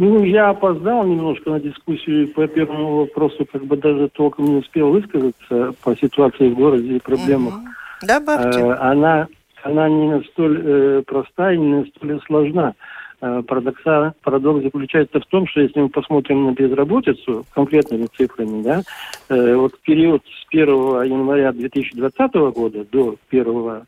Ну, 0.00 0.22
я 0.22 0.50
опоздал 0.50 1.04
немножко 1.04 1.50
на 1.50 1.58
дискуссию 1.58 2.28
по 2.28 2.46
первому 2.46 2.98
вопросу, 2.98 3.44
как 3.50 3.64
бы 3.64 3.76
даже 3.76 4.08
толком 4.10 4.44
не 4.44 4.54
успел 4.54 4.90
высказаться 4.90 5.74
по 5.82 5.96
ситуации 5.96 6.50
в 6.50 6.54
городе 6.54 6.96
и 6.96 7.00
проблемах. 7.00 7.54
Угу. 7.54 7.66
Добавьте. 8.06 8.60
Э, 8.60 8.72
она, 8.74 9.26
она 9.64 9.88
не 9.88 10.08
настолько 10.08 10.62
э, 10.64 11.02
проста 11.04 11.52
и 11.52 11.58
не 11.58 11.78
настолько 11.78 12.24
сложна. 12.26 12.74
Э, 13.20 13.42
парадокса, 13.44 14.14
парадокс 14.22 14.62
заключается 14.62 15.18
в 15.18 15.26
том, 15.26 15.48
что 15.48 15.62
если 15.62 15.80
мы 15.80 15.88
посмотрим 15.88 16.44
на 16.44 16.52
безработицу 16.52 17.44
конкретными 17.52 18.06
цифрами, 18.16 18.62
да, 18.62 18.82
э, 19.30 19.56
вот 19.56 19.80
период 19.80 20.22
с 20.26 20.46
1 20.48 20.68
января 21.06 21.50
2020 21.50 22.34
года 22.54 22.84
до 22.84 23.16
1 23.30 23.82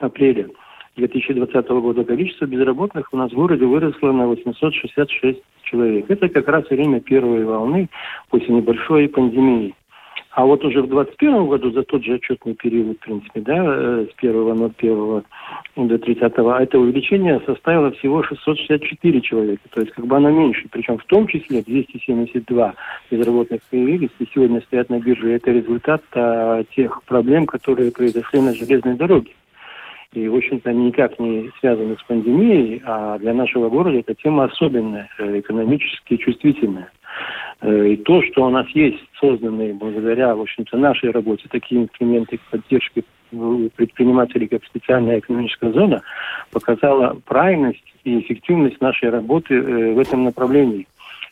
апреля 0.00 0.48
2020 0.96 1.68
года 1.68 2.04
количество 2.04 2.46
безработных 2.46 3.12
у 3.12 3.16
нас 3.16 3.30
в 3.30 3.34
городе 3.34 3.64
выросло 3.64 4.12
на 4.12 4.26
866 4.26 5.40
человек. 5.64 6.06
Это 6.08 6.28
как 6.28 6.48
раз 6.48 6.68
время 6.68 7.00
первой 7.00 7.44
волны 7.44 7.88
после 8.28 8.54
небольшой 8.54 9.08
пандемии. 9.08 9.74
А 10.32 10.44
вот 10.46 10.64
уже 10.64 10.80
в 10.80 10.86
2021 10.86 11.48
году, 11.48 11.72
за 11.72 11.82
тот 11.82 12.04
же 12.04 12.14
отчетный 12.14 12.54
период, 12.54 12.98
в 12.98 13.00
принципе, 13.00 13.40
да, 13.40 13.56
э, 13.56 14.06
с 14.08 14.22
1.01 14.22 15.24
до 15.76 15.98
30 15.98 16.32
это 16.62 16.78
увеличение 16.78 17.40
составило 17.44 17.90
всего 17.92 18.22
664 18.22 19.20
человека. 19.22 19.62
То 19.70 19.80
есть 19.80 19.92
как 19.92 20.06
бы 20.06 20.16
оно 20.16 20.30
меньше. 20.30 20.68
Причем 20.70 20.98
в 20.98 21.04
том 21.06 21.26
числе 21.26 21.62
272 21.62 22.74
безработных 23.10 23.60
появились 23.70 24.10
и 24.20 24.28
сегодня 24.32 24.60
стоят 24.60 24.88
на 24.88 25.00
бирже. 25.00 25.32
Это 25.32 25.50
результат 25.50 26.02
а, 26.12 26.62
тех 26.76 27.02
проблем, 27.04 27.46
которые 27.46 27.90
произошли 27.90 28.40
на 28.40 28.54
железной 28.54 28.94
дороге 28.94 29.32
и, 30.12 30.26
в 30.26 30.34
общем-то, 30.34 30.72
никак 30.72 31.18
не 31.20 31.50
связаны 31.60 31.96
с 31.96 32.02
пандемией, 32.02 32.82
а 32.84 33.16
для 33.18 33.32
нашего 33.32 33.68
города 33.68 33.96
эта 33.96 34.14
тема 34.14 34.44
особенная, 34.44 35.08
э, 35.18 35.38
экономически 35.38 36.16
чувствительная. 36.16 36.90
Э, 37.60 37.86
и 37.86 37.96
то, 37.96 38.20
что 38.22 38.46
у 38.46 38.50
нас 38.50 38.66
есть 38.70 38.98
созданные 39.20 39.72
благодаря, 39.72 40.34
в 40.34 40.40
общем-то, 40.40 40.76
нашей 40.76 41.12
работе 41.12 41.44
такие 41.48 41.82
инструменты 41.82 42.40
поддержки 42.50 43.04
предпринимателей, 43.76 44.48
как 44.48 44.64
специальная 44.64 45.20
экономическая 45.20 45.70
зона, 45.70 46.02
показала 46.50 47.16
правильность 47.24 47.84
и 48.02 48.18
эффективность 48.18 48.80
нашей 48.80 49.10
работы 49.10 49.54
э, 49.54 49.92
в 49.92 49.98
этом 50.00 50.24
направлении. 50.24 50.88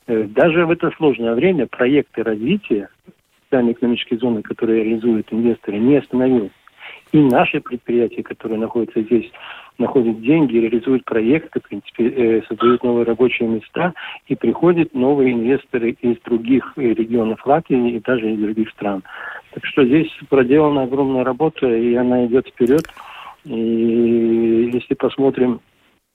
Даже 0.07 0.65
в 0.65 0.71
это 0.71 0.91
сложное 0.97 1.35
время 1.35 1.67
проекты 1.67 2.23
развития 2.23 2.89
специальной 3.49 3.73
экономической 3.73 4.17
зоны, 4.17 4.41
которые 4.41 4.85
реализуют 4.85 5.27
инвесторы, 5.31 5.79
не 5.79 5.97
остановились. 5.97 6.51
И 7.13 7.19
наши 7.19 7.61
предприятия, 7.61 8.23
которые 8.23 8.59
находятся 8.59 9.01
здесь, 9.03 9.31
находят 9.79 10.21
деньги, 10.21 10.59
реализуют 10.59 11.05
проекты, 11.05 11.61
в 11.61 11.69
принципе, 11.69 12.09
э, 12.09 12.43
создают 12.49 12.83
новые 12.85 13.05
рабочие 13.05 13.49
места, 13.49 13.95
и 14.27 14.35
приходят 14.35 14.93
новые 14.95 15.33
инвесторы 15.33 15.97
из 16.03 16.19
других 16.21 16.73
э, 16.77 16.83
регионов 16.83 17.47
Латвии 17.47 17.93
и 17.93 18.01
даже 18.01 18.31
из 18.31 18.39
других 18.39 18.71
стран. 18.71 19.03
Так 19.55 19.65
что 19.65 19.85
здесь 19.85 20.11
проделана 20.29 20.83
огромная 20.83 21.25
работа, 21.25 21.67
и 21.67 21.95
она 21.95 22.27
идет 22.27 22.49
вперед. 22.49 22.83
И 23.45 24.71
если 24.73 24.95
посмотрим 24.95 25.61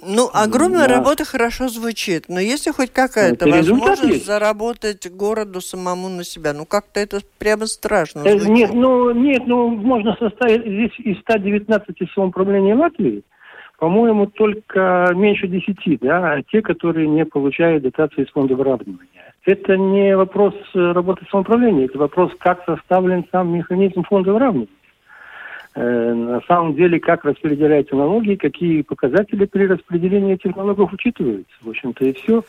ну, 0.05 0.29
огромная 0.33 0.87
да. 0.87 0.95
работа 0.95 1.25
хорошо 1.25 1.67
звучит, 1.67 2.25
но 2.29 2.39
если 2.39 2.71
хоть 2.71 2.91
какая-то 2.91 3.47
возможность 3.47 4.03
есть. 4.03 4.25
заработать 4.25 5.09
городу 5.11 5.61
самому 5.61 6.09
на 6.09 6.23
себя, 6.23 6.53
ну 6.53 6.65
как-то 6.65 6.99
это 6.99 7.19
прямо 7.39 7.65
страшно 7.67 8.21
э, 8.25 8.37
звучит. 8.37 8.49
Нет, 8.49 8.73
ну, 8.73 9.11
нет, 9.11 9.43
ну 9.45 9.69
можно 9.69 10.15
составить 10.19 10.61
здесь 10.61 10.99
из 10.99 11.19
119 11.21 11.95
самоуправлений 12.13 12.73
Латвии, 12.73 13.23
по-моему, 13.79 14.27
только 14.27 15.11
меньше 15.15 15.47
10, 15.47 15.99
да, 16.01 16.33
а 16.33 16.43
те, 16.43 16.61
которые 16.61 17.07
не 17.07 17.25
получают 17.25 17.83
дотации 17.83 18.23
из 18.23 18.31
фонда 18.31 18.55
выравнивания. 18.55 19.33
Это 19.45 19.75
не 19.75 20.15
вопрос 20.15 20.55
работы 20.73 21.25
самоуправления, 21.29 21.85
это 21.85 21.97
вопрос, 21.97 22.31
как 22.39 22.63
составлен 22.65 23.25
сам 23.31 23.53
механизм 23.53 24.03
фонда 24.03 24.31
выравнивания. 24.31 24.69
Э, 25.75 26.13
на 26.13 26.41
самом 26.41 26.75
деле, 26.75 26.99
как 26.99 27.25
распределяются 27.25 27.95
налоги, 27.95 28.35
какие 28.35 28.81
показатели 28.81 29.45
при 29.45 29.67
распределении 29.67 30.33
этих 30.33 30.55
налогов 30.55 30.93
учитываются. 30.93 31.53
В 31.61 31.69
общем-то, 31.69 32.05
и 32.05 32.13
все. 32.13 32.43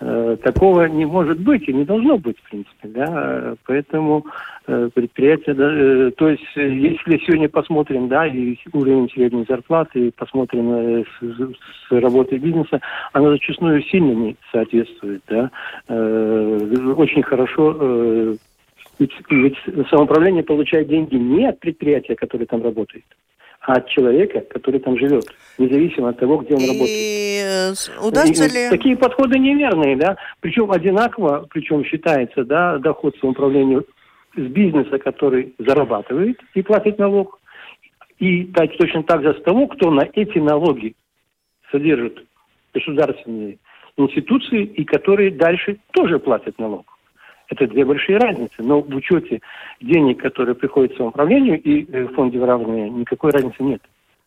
Э, 0.00 0.36
такого 0.42 0.86
не 0.86 1.04
может 1.04 1.40
быть 1.40 1.68
и 1.68 1.72
не 1.72 1.84
должно 1.84 2.18
быть, 2.18 2.38
в 2.38 2.50
принципе. 2.50 2.88
Да? 2.88 3.54
Поэтому 3.66 4.26
э, 4.66 4.90
предприятия, 4.94 5.54
то 6.12 6.28
есть 6.28 6.42
если 6.54 7.18
сегодня 7.18 7.48
посмотрим, 7.48 8.08
да, 8.08 8.26
и 8.26 8.56
уровень 8.72 9.10
средней 9.10 9.44
зарплаты, 9.48 10.08
и 10.08 10.10
посмотрим 10.10 11.04
с, 11.04 11.88
с 11.88 11.90
работой 11.90 12.38
бизнеса, 12.38 12.80
она 13.12 13.30
зачастую 13.30 13.82
сильно 13.82 14.12
не 14.12 14.36
соответствует. 14.50 15.22
Да? 15.28 15.50
Очень 15.88 17.22
хорошо 17.22 18.36
ведь, 19.02 19.12
ведь 19.30 19.88
самоуправление 19.90 20.42
получает 20.42 20.88
деньги 20.88 21.16
не 21.16 21.46
от 21.46 21.58
предприятия, 21.58 22.14
которое 22.14 22.46
там 22.46 22.62
работает, 22.62 23.04
а 23.60 23.74
от 23.74 23.88
человека, 23.88 24.40
который 24.40 24.80
там 24.80 24.96
живет, 24.98 25.24
независимо 25.58 26.10
от 26.10 26.18
того, 26.18 26.38
где 26.38 26.54
он 26.54 26.60
И 26.60 26.68
работает. 26.68 27.90
удастся 28.00 28.46
И 28.46 28.48
ли... 28.48 28.70
Такие 28.70 28.96
подходы 28.96 29.38
неверные, 29.38 29.96
да, 29.96 30.16
причем 30.40 30.70
одинаково, 30.70 31.46
причем 31.50 31.84
считается, 31.84 32.44
да, 32.44 32.78
доход 32.78 33.16
самоуправлению 33.20 33.86
с 34.36 34.40
бизнеса, 34.40 34.98
который 34.98 35.54
зарабатывает 35.58 36.38
и 36.54 36.62
платит 36.62 36.98
налог, 36.98 37.40
и 38.18 38.44
так, 38.44 38.76
точно 38.76 39.02
так 39.02 39.22
же 39.22 39.34
с 39.34 39.42
того, 39.42 39.66
кто 39.66 39.90
на 39.90 40.08
эти 40.12 40.38
налоги 40.38 40.94
содержит 41.70 42.24
государственные 42.72 43.58
институции 43.96 44.64
и 44.64 44.84
которые 44.84 45.32
дальше 45.32 45.78
тоже 45.92 46.18
платят 46.18 46.58
налог. 46.58 46.86
Это 47.52 47.66
две 47.66 47.84
большие 47.84 48.16
разницы. 48.18 48.54
Но 48.60 48.80
в 48.80 48.94
учете 48.94 49.40
денег, 49.82 50.22
которые 50.22 50.54
приходят 50.54 50.96
самоуправлению 50.96 51.60
и 51.62 51.84
э, 51.92 52.04
в 52.06 52.14
фонде 52.14 52.38
выравнивания, 52.38 52.88
никакой 52.88 53.30
разницы 53.30 53.62
нет. 53.62 53.82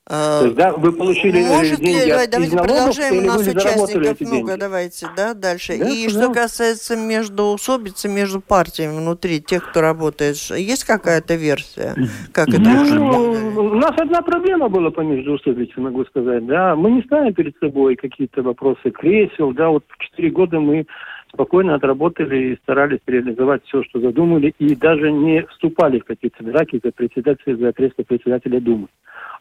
А, 0.08 0.42
То 0.42 0.46
есть, 0.46 0.58
да, 0.58 0.72
вы 0.74 0.92
получили 0.92 1.40
э, 1.44 1.48
Может 1.48 1.80
ли, 1.80 1.86
деньги 1.88 2.10
давай- 2.10 2.26
от, 2.26 2.30
давайте 2.32 2.56
налогов, 2.56 2.76
продолжаем, 2.78 3.18
у 3.18 3.22
нас 3.28 3.48
участников 3.48 4.22
много, 4.22 4.36
деньги? 4.48 4.60
давайте, 4.60 5.08
да, 5.18 5.34
дальше. 5.34 5.80
Да, 5.80 5.90
И 5.90 6.08
что 6.08 6.20
пожалуйста. 6.20 6.42
касается 6.44 6.96
междоусобицы 6.96 8.08
между 8.08 8.40
партиями 8.42 8.98
внутри, 9.00 9.42
тех, 9.42 9.68
кто 9.68 9.82
работает, 9.82 10.36
есть 10.36 10.84
какая-то 10.84 11.34
версия, 11.34 11.96
как 12.32 12.50
это 12.50 12.60
может 12.60 13.00
быть? 13.00 13.56
Ну, 13.56 13.62
у 13.66 13.76
нас 13.76 13.94
одна 13.98 14.22
проблема 14.22 14.70
была 14.70 14.92
по 14.92 15.02
междоусобице, 15.02 15.82
могу 15.82 16.06
сказать, 16.06 16.46
да. 16.46 16.76
Мы 16.76 16.92
не 16.92 17.02
ставим 17.02 17.34
перед 17.34 17.58
собой 17.58 17.96
какие-то 17.96 18.44
вопросы 18.44 18.92
кресел, 18.92 19.54
да, 19.54 19.70
вот 19.70 19.84
четыре 19.98 20.30
года 20.30 20.60
мы 20.60 20.86
спокойно 21.36 21.76
отработали 21.76 22.54
и 22.54 22.56
старались 22.64 23.02
реализовать 23.06 23.64
все, 23.66 23.84
что 23.84 24.00
задумали, 24.00 24.54
и 24.58 24.76
даже 24.76 25.12
не 25.12 25.46
вступали 25.48 26.00
в 26.00 26.06
какие-то 26.06 26.44
драки 26.44 26.80
за 26.84 26.92
председателя, 26.92 27.56
за 27.58 27.74
кресло 27.74 28.04
председателя 28.04 28.60
Думы. 28.60 28.88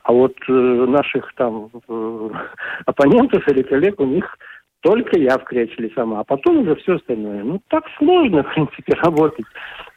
А 0.02 0.12
вот 0.12 0.34
э, 0.48 0.52
наших 0.52 1.32
там 1.34 1.70
э, 1.88 2.30
оппонентов 2.86 3.48
или 3.48 3.62
коллег 3.62 4.00
у 4.00 4.04
них 4.04 4.38
только 4.80 5.18
я 5.18 5.38
в 5.38 5.44
кресле 5.44 5.90
сама, 5.94 6.20
а 6.20 6.24
потом 6.24 6.58
уже 6.58 6.74
все 6.76 6.96
остальное. 6.96 7.42
Ну, 7.42 7.60
так 7.68 7.84
сложно, 7.96 8.42
в 8.50 8.54
принципе, 8.54 8.94
работать. 8.94 9.46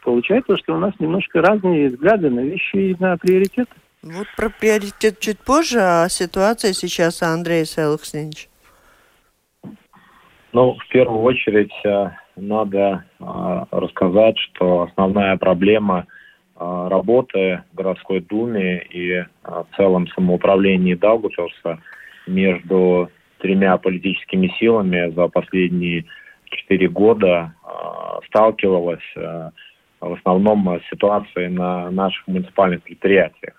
Получается, 0.04 0.56
что 0.58 0.76
у 0.76 0.80
нас 0.80 0.94
немножко 1.00 1.42
разные 1.42 1.90
взгляды 1.90 2.30
на 2.30 2.42
вещи 2.42 2.78
и 2.78 2.96
на 3.00 3.18
приоритеты. 3.18 3.72
Вот 4.04 4.28
про 4.38 4.50
приоритет 4.50 5.20
чуть 5.20 5.40
позже, 5.40 5.80
а 5.82 6.08
ситуация 6.08 6.72
сейчас, 6.72 7.22
Андрей 7.22 7.66
Селхснич. 7.66 8.48
Ну, 10.54 10.76
в 10.76 10.88
первую 10.90 11.22
очередь 11.22 11.74
э, 11.84 12.10
надо 12.38 13.04
э, 13.20 13.24
рассказать, 13.72 14.38
что 14.40 14.84
основная 14.84 15.36
проблема 15.38 16.06
э, 16.56 16.88
работы 16.90 17.64
в 17.72 17.76
городской 17.76 18.22
думе 18.22 18.82
и 18.90 19.26
в 19.44 19.68
целом 19.76 20.08
самоуправлении 20.10 20.94
Даугавпилса 20.96 21.80
между 22.28 23.10
тремя 23.40 23.78
политическими 23.78 24.48
силами 24.58 25.12
за 25.12 25.28
последние 25.28 26.06
четыре 26.46 26.88
года 26.88 27.54
сталкивалась 28.28 29.14
в 29.16 30.14
основном 30.14 30.80
с 30.80 30.90
ситуацией 30.90 31.50
на 31.50 31.92
наших 31.92 32.26
муниципальных 32.28 32.84
предприятиях. 32.84 33.57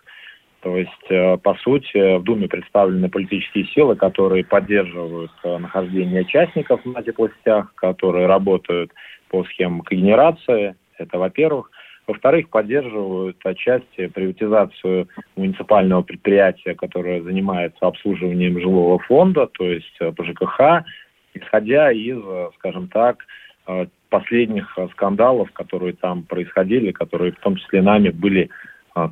То 0.60 0.76
есть, 0.76 0.90
э, 1.10 1.36
по 1.38 1.54
сути, 1.54 2.18
в 2.18 2.24
Думе 2.24 2.48
представлены 2.48 3.08
политические 3.08 3.66
силы, 3.66 3.94
которые 3.94 4.44
поддерживают 4.44 5.30
э, 5.44 5.56
нахождение 5.58 6.24
частников 6.24 6.84
на 6.84 7.02
теплосетях, 7.02 7.72
которые 7.76 8.26
работают 8.26 8.92
по 9.28 9.44
схемам 9.44 9.82
когенерации. 9.82 10.74
Это, 10.98 11.18
во-первых. 11.18 11.70
Во-вторых, 12.08 12.48
поддерживают 12.48 13.36
отчасти 13.44 14.06
приватизацию 14.06 15.08
муниципального 15.36 16.00
предприятия, 16.02 16.74
которое 16.74 17.22
занимается 17.22 17.86
обслуживанием 17.86 18.58
жилого 18.58 18.98
фонда, 18.98 19.46
то 19.46 19.64
есть 19.64 19.94
э, 20.00 20.10
по 20.10 20.24
ЖКХ, 20.24 20.84
исходя 21.34 21.92
из, 21.92 22.18
скажем 22.56 22.88
так, 22.88 23.24
последних 24.08 24.76
скандалов, 24.92 25.52
которые 25.52 25.92
там 25.92 26.22
происходили, 26.22 26.90
которые 26.90 27.32
в 27.32 27.38
том 27.40 27.56
числе 27.56 27.82
нами 27.82 28.08
были 28.08 28.48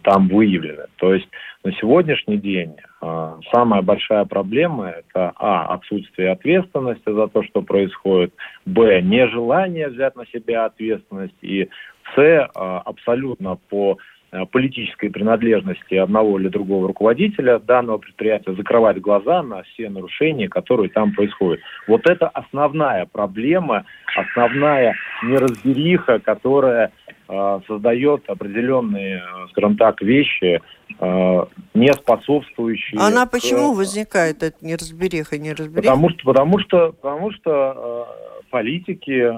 там 0.03 0.29
выявлены. 0.29 0.87
То 0.97 1.15
есть 1.15 1.29
на 1.67 1.73
сегодняшний 1.73 2.39
день 2.39 2.77
а, 3.01 3.39
самая 3.53 3.83
большая 3.83 4.25
проблема 4.25 4.89
это 4.89 5.33
а 5.37 5.75
отсутствие 5.75 6.31
ответственности 6.31 7.13
за 7.13 7.27
то, 7.29 7.43
что 7.43 7.61
происходит, 7.63 8.33
б 8.65 9.01
нежелание 9.01 9.89
взять 9.89 10.15
на 10.17 10.27
себя 10.27 10.67
ответственность 10.67 11.35
и 11.43 11.69
с 12.15 12.51
а, 12.55 12.79
абсолютно 12.85 13.59
по 13.69 13.93
а, 13.93 14.16
политической 14.51 15.09
принадлежности 15.09 15.95
одного 15.95 16.39
или 16.39 16.49
другого 16.49 16.89
руководителя 16.89 17.59
данного 17.59 17.99
предприятия 17.99 18.55
закрывать 18.55 19.01
глаза 19.01 19.43
на 19.43 19.63
все 19.63 19.89
нарушения, 19.89 20.49
которые 20.49 20.91
там 20.91 21.13
происходят. 21.13 21.61
Вот 21.87 22.09
это 22.09 22.29
основная 22.29 23.07
проблема, 23.07 23.85
основная 24.17 24.95
неразбериха, 25.23 26.19
которая 26.19 26.91
э, 27.29 27.61
создает 27.67 28.29
определенные, 28.29 29.17
э, 29.19 29.47
скажем 29.51 29.77
так, 29.77 30.01
вещи, 30.03 30.61
э, 31.01 31.45
не 31.75 31.93
способствующие. 31.95 33.01
Она 33.01 33.27
к- 33.27 33.31
почему 33.33 33.73
возникает, 33.75 34.43
эта 34.43 34.57
неразбериха, 34.65 35.39
неразбериха? 35.39 35.83
Потому 35.93 36.11
что, 36.11 36.25
потому 36.25 36.59
что, 36.61 36.93
потому 36.93 37.33
что 37.33 38.07
э, 38.36 38.36
политики, 38.57 39.11
э, 39.11 39.33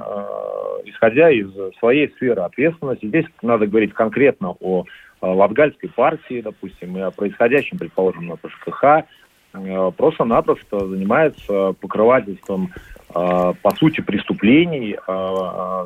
исходя 0.85 1.28
из 1.28 1.48
своей 1.81 2.09
сферы 2.11 2.42
ответственности, 2.42 3.07
здесь 3.07 3.24
надо 3.42 3.66
говорить 3.66 3.92
конкретно 3.92 4.54
о 4.61 4.85
э, 4.85 5.26
Латгальской 5.26 5.88
партии, 5.88 6.40
допустим, 6.40 6.96
и 6.96 7.00
о 7.00 7.11
происходящем, 7.11 7.78
предположим, 7.78 8.28
на 8.28 8.37
ПШКХ, 8.37 8.85
э, 8.85 9.90
просто-напросто 9.96 10.87
занимается 10.87 11.72
покрывательством, 11.81 12.72
по 13.09 13.70
сути, 13.78 14.02
преступлений, 14.02 14.94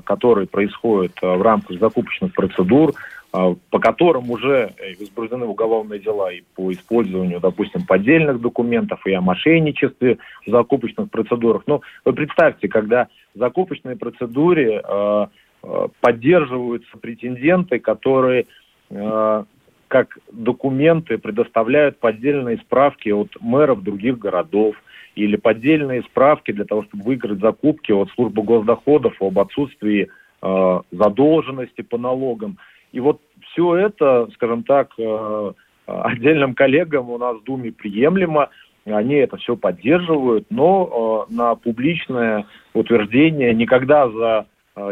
которые 0.05 0.49
происходят 0.49 1.13
в 1.23 1.41
рамках 1.41 1.79
закупочных 1.79 2.33
процедур, 2.33 2.95
по 3.33 3.79
которым 3.79 4.31
уже 4.31 4.75
э, 4.77 4.95
возбуждены 5.01 5.47
уголовные 5.47 5.99
дела 5.99 6.31
и 6.31 6.43
по 6.55 6.71
использованию, 6.71 7.41
допустим, 7.41 7.87
поддельных 7.87 8.41
документов, 8.41 9.07
и 9.07 9.13
о 9.13 9.23
мошенничестве 9.23 10.19
в 10.47 10.51
закупочных 10.51 11.11
процедурах. 11.11 11.63
Ну, 11.67 11.81
вы 12.05 12.13
представьте, 12.13 12.69
когда 12.69 13.09
в 13.35 13.39
закупочной 13.39 13.97
процедуре 13.97 14.83
э, 14.85 15.27
э, 15.63 15.89
поддерживаются 16.01 16.99
претенденты, 16.99 17.79
которые 17.79 18.45
э, 18.91 19.45
как 19.89 20.19
документы 20.31 21.17
предоставляют 21.17 21.99
поддельные 21.99 22.59
справки 22.59 23.09
от 23.09 23.35
мэров 23.41 23.83
других 23.83 24.19
городов 24.19 24.77
или 25.15 25.37
поддельные 25.37 26.03
справки 26.03 26.51
для 26.53 26.65
того, 26.65 26.85
чтобы 26.85 27.05
выиграть 27.05 27.41
закупки 27.41 27.93
от 27.93 28.11
службы 28.11 28.43
госдоходов 28.43 29.15
об 29.21 29.39
отсутствии 29.39 30.09
э, 30.43 30.81
задолженности 30.91 31.81
по 31.81 31.97
налогам. 31.97 32.59
И 32.93 33.01
вот 33.01 33.21
все 33.51 33.77
это, 33.77 34.29
скажем 34.35 34.63
так, 34.63 34.93
э, 34.99 35.53
отдельным 35.87 36.55
коллегам 36.55 37.11
у 37.11 37.19
нас 37.19 37.37
в 37.39 37.45
Думе 37.45 37.73
приемлемо, 37.73 38.51
они 38.85 39.15
это 39.15 39.37
все 39.37 39.57
поддерживают, 39.57 40.47
но 40.51 41.27
э, 41.31 41.35
на 41.35 41.55
публичное 41.55 42.47
утверждение 42.75 43.55
никогда 43.55 44.09
за 44.09 44.47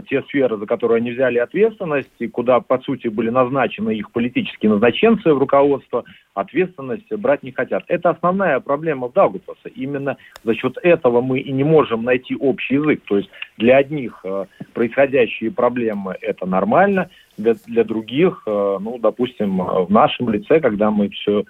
те 0.08 0.22
сферы, 0.24 0.58
за 0.58 0.66
которые 0.66 0.98
они 0.98 1.12
взяли 1.12 1.38
ответственность, 1.38 2.10
и 2.18 2.28
куда, 2.28 2.60
по 2.60 2.78
сути, 2.80 3.08
были 3.08 3.30
назначены 3.30 3.92
их 3.92 4.10
политические 4.10 4.72
назначенцы 4.72 5.32
в 5.32 5.38
руководство, 5.38 6.04
ответственность 6.34 7.10
брать 7.12 7.42
не 7.42 7.52
хотят. 7.52 7.84
Это 7.88 8.10
основная 8.10 8.60
проблема 8.60 9.08
в 9.08 9.12
Даугавпилсе. 9.14 9.70
Именно 9.74 10.18
за 10.44 10.54
счет 10.54 10.76
этого 10.82 11.22
мы 11.22 11.40
и 11.40 11.50
не 11.52 11.64
можем 11.64 12.04
найти 12.04 12.36
общий 12.36 12.74
язык. 12.74 13.00
То 13.06 13.16
есть 13.18 13.30
для 13.56 13.78
одних 13.78 14.20
э, 14.24 14.44
происходящие 14.74 15.50
проблемы– 15.50 16.14
это 16.20 16.46
нормально, 16.46 17.08
для, 17.38 17.54
для 17.66 17.84
других, 17.84 18.42
э, 18.46 18.78
ну, 18.80 18.98
допустим, 18.98 19.60
э, 19.60 19.84
в 19.84 19.90
нашем 19.90 20.30
лице, 20.30 20.60
когда 20.60 20.90
мы 20.90 21.08
все 21.08 21.40
э, 21.40 21.44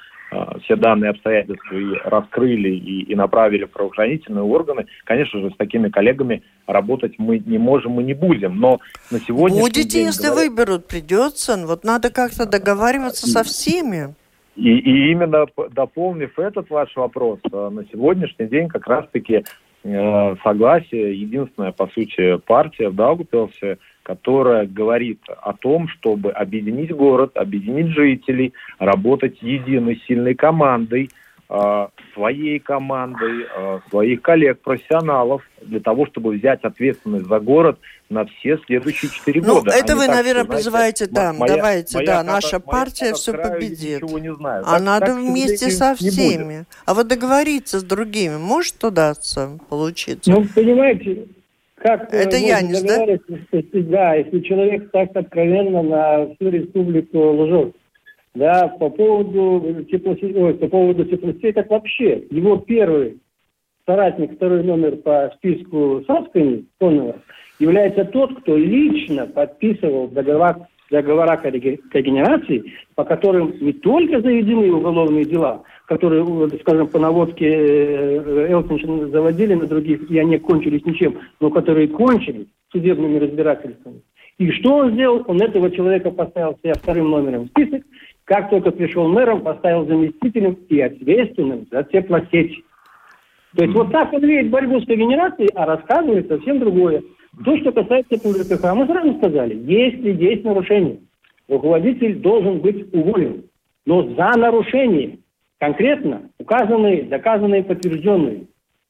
все 0.62 0.77
данные 0.77 1.11
обстоятельства 1.11 1.75
и 1.75 1.95
раскрыли 2.05 2.71
и, 2.71 3.03
и 3.03 3.14
направили 3.14 3.64
в 3.64 3.71
правоохранительные 3.71 4.45
органы, 4.45 4.87
конечно 5.05 5.40
же, 5.40 5.51
с 5.51 5.57
такими 5.57 5.88
коллегами 5.88 6.43
работать 6.66 7.14
мы 7.19 7.38
не 7.38 7.59
можем 7.59 8.01
и 8.01 8.05
не 8.05 8.14
будем. 8.14 8.61
Но 8.61 8.79
на 9.11 9.19
сегодня 9.21 9.61
Будете, 9.61 10.03
если 10.03 10.29
выберут, 10.29 10.87
придется. 10.87 11.57
Вот 11.66 11.85
надо 11.85 12.11
как-то 12.11 12.47
договариваться 12.47 13.27
со 13.27 13.43
всеми. 13.43 14.14
И, 14.57 14.71
и 14.71 15.11
именно 15.11 15.47
дополнив 15.71 16.38
этот 16.38 16.71
ваш 16.71 16.95
вопрос, 16.97 17.38
на 17.51 17.85
сегодняшний 17.90 18.47
день 18.47 18.69
как 18.69 18.87
раз-таки 18.87 19.45
э, 19.85 20.37
согласие, 20.43 21.21
единственная, 21.21 21.73
по 21.73 21.87
сути, 21.88 22.37
партия 22.38 22.90
в 22.90 22.95
Даугупилсе, 22.95 23.79
которая 24.11 24.66
говорит 24.66 25.20
о 25.29 25.53
том, 25.53 25.87
чтобы 25.87 26.33
объединить 26.33 26.90
город, 26.90 27.37
объединить 27.37 27.94
жителей, 27.94 28.53
работать 28.81 29.40
единой 29.40 30.03
сильной 30.09 30.35
командой, 30.35 31.11
э, 31.49 31.87
своей 32.14 32.59
командой, 32.59 33.46
э, 33.57 33.79
своих 33.88 34.20
коллег, 34.20 34.62
профессионалов, 34.62 35.49
для 35.62 35.79
того, 35.79 36.07
чтобы 36.07 36.33
взять 36.33 36.64
ответственность 36.64 37.27
за 37.27 37.38
город 37.38 37.79
на 38.09 38.25
все 38.25 38.59
следующие 38.66 39.12
четыре 39.12 39.42
ну, 39.42 39.61
года. 39.61 39.70
это 39.70 39.92
а 39.92 39.96
вы, 39.96 40.07
так, 40.07 40.16
наверное, 40.16 40.44
что, 40.44 40.53
призываете, 40.55 41.07
да, 41.07 41.33
моя, 41.33 41.55
давайте, 41.55 41.99
моя, 41.99 42.07
да, 42.09 42.23
наша 42.25 42.59
моя, 42.59 42.61
партия 42.66 43.12
все 43.14 43.33
победит. 43.33 44.03
Не 44.03 44.35
знаю. 44.35 44.64
А 44.66 44.73
так, 44.73 44.83
надо 44.83 45.07
так, 45.07 45.18
вместе 45.18 45.70
со 45.70 45.94
всеми. 45.94 46.64
А 46.85 46.94
вот 46.94 47.07
договориться 47.07 47.79
с 47.79 47.85
другими 47.85 48.38
может 48.38 48.83
удаться 48.83 49.57
получиться? 49.68 50.33
Ну, 50.33 50.44
понимаете, 50.53 51.29
как 51.81 52.12
это 52.12 52.37
Янис, 52.37 52.83
да? 52.83 53.07
Да, 53.73 54.14
если 54.14 54.40
человек 54.40 54.90
так 54.90 55.11
откровенно 55.14 55.83
на 55.83 56.35
всю 56.35 56.51
республику 56.51 57.19
лжет. 57.19 57.75
Да, 58.35 58.69
по 58.69 58.90
поводу 58.90 59.85
теплосетей, 59.90 60.37
ой, 60.37 60.55
по 60.55 60.69
поводу 60.69 61.05
теплосетей, 61.05 61.53
так 61.53 61.69
вообще, 61.69 62.23
его 62.31 62.59
первый 62.59 63.19
соратник, 63.87 64.37
второй 64.37 64.62
номер 64.62 64.97
по 64.97 65.33
списку 65.37 66.05
Саскани, 66.07 66.66
Конова, 66.79 67.16
является 67.59 68.05
тот, 68.05 68.40
кто 68.40 68.57
лично 68.57 69.27
подписывал 69.27 70.09
договор, 70.09 70.59
договора 70.90 71.37
когенерации, 71.37 72.72
по 72.94 73.05
которым 73.05 73.55
не 73.61 73.72
только 73.72 74.20
заведены 74.20 74.72
уголовные 74.72 75.24
дела, 75.24 75.62
которые, 75.87 76.24
скажем, 76.61 76.88
по 76.88 76.98
наводке 76.98 77.46
э, 77.46 78.53
Элкинша 78.53 79.09
заводили 79.09 79.55
на 79.55 79.66
других, 79.66 80.11
и 80.11 80.18
они 80.18 80.38
кончились 80.38 80.85
ничем, 80.85 81.18
но 81.40 81.50
которые 81.50 81.88
кончились 81.88 82.48
судебными 82.72 83.18
разбирательствами. 83.18 84.03
И 84.38 84.50
что 84.53 84.76
он 84.76 84.92
сделал? 84.92 85.22
Он 85.26 85.40
этого 85.42 85.70
человека 85.70 86.11
поставил 86.11 86.59
себя 86.62 86.74
вторым 86.74 87.11
номером 87.11 87.44
в 87.44 87.48
список, 87.48 87.83
как 88.24 88.48
только 88.50 88.70
пришел 88.70 89.09
мэром, 89.09 89.42
поставил 89.42 89.87
заместителем 89.87 90.57
и 90.68 90.81
ответственным 90.81 91.66
за 91.70 91.83
теплосеть. 91.85 92.62
То 93.57 93.64
есть 93.64 93.74
вот 93.74 93.90
так 93.90 94.12
он 94.12 94.22
видит 94.22 94.50
борьбу 94.50 94.81
с 94.81 94.87
когенерацией, 94.87 95.50
а 95.55 95.66
рассказывает 95.66 96.29
совсем 96.29 96.61
другое. 96.61 97.03
То, 97.44 97.57
что 97.59 97.72
касается 97.72 98.18
ПВКХ, 98.18 98.74
мы 98.74 98.87
сразу 98.87 99.14
сказали, 99.14 99.57
если 99.64 100.12
есть 100.12 100.44
нарушение, 100.44 100.98
руководитель 101.48 102.16
должен 102.16 102.61
быть 102.61 102.92
уволен. 102.94 103.44
Но 103.87 104.03
за 104.03 104.38
нарушение, 104.38 105.18
конкретно 105.59 106.31
указанные, 106.38 107.05
доказанные, 107.05 107.64
подтвержденные. 107.64 108.46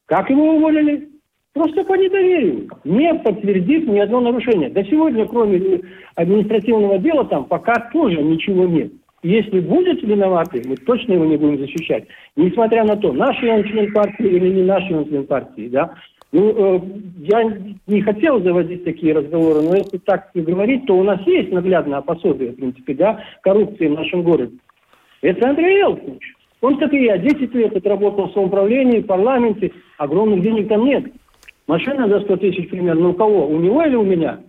Как 0.06 0.30
его 0.30 0.56
уволили? 0.56 1.08
Просто 1.52 1.82
по 1.84 1.94
недоверию, 1.94 2.68
не 2.84 3.12
подтвердив 3.14 3.88
ни 3.88 3.98
одно 3.98 4.20
нарушение. 4.20 4.70
До 4.70 4.84
сегодня, 4.84 5.26
кроме 5.26 5.80
административного 6.14 6.98
дела, 6.98 7.24
там 7.24 7.44
пока 7.44 7.90
тоже 7.92 8.22
ничего 8.22 8.66
нет. 8.66 8.92
Если 9.22 9.60
будет 9.60 10.02
виноватый, 10.02 10.62
мы 10.64 10.76
точно 10.76 11.14
его 11.14 11.26
не 11.26 11.36
будем 11.36 11.58
защищать. 11.58 12.04
Несмотря 12.36 12.84
на 12.84 12.96
то, 12.96 13.12
наш 13.12 13.36
он 13.42 13.64
член 13.64 13.92
партии 13.92 14.26
или 14.26 14.48
не 14.48 14.62
наш 14.62 14.90
он 14.90 15.06
член 15.06 15.26
партии, 15.26 15.68
да. 15.68 15.94
Ну, 16.33 16.77
э, 16.77 16.81
я 17.19 17.59
не 17.88 18.03
хотел 18.03 18.40
заводить 18.43 18.85
такие 18.85 19.14
разговоры, 19.14 19.62
но 19.62 19.75
если 19.75 19.99
так 19.99 20.31
говорить, 20.35 20.87
то 20.87 20.97
у 20.97 21.03
нас 21.03 21.21
есть 21.27 21.51
наглядное 21.51 22.01
пособие, 22.03 22.53
в 22.53 22.57
принципе, 22.57 22.95
да, 22.95 23.21
коррупции 23.43 23.88
в 23.88 23.95
нашем 23.99 24.23
городе. 24.23 24.57
Это 25.23 25.51
Андрей 25.51 25.81
Елкинович. 25.81 26.37
Он, 26.61 26.79
как 26.79 26.93
и 26.93 27.05
я, 27.05 27.19
10 27.19 27.55
лет 27.55 27.77
отработал 27.77 28.29
в 28.29 28.33
самоуправлении, 28.33 29.01
в 29.01 29.07
парламенте, 29.07 29.73
огромных 29.99 30.43
денег 30.43 30.69
там 30.69 30.85
нет. 30.85 31.05
Машина 31.66 32.09
за 32.09 32.21
100 32.21 32.37
тысяч 32.37 32.69
примерно 32.69 33.09
у 33.09 33.14
кого? 33.14 33.49
У 33.49 33.59
него 33.59 33.83
или 33.83 33.97
у 33.97 34.05
меня? 34.05 34.40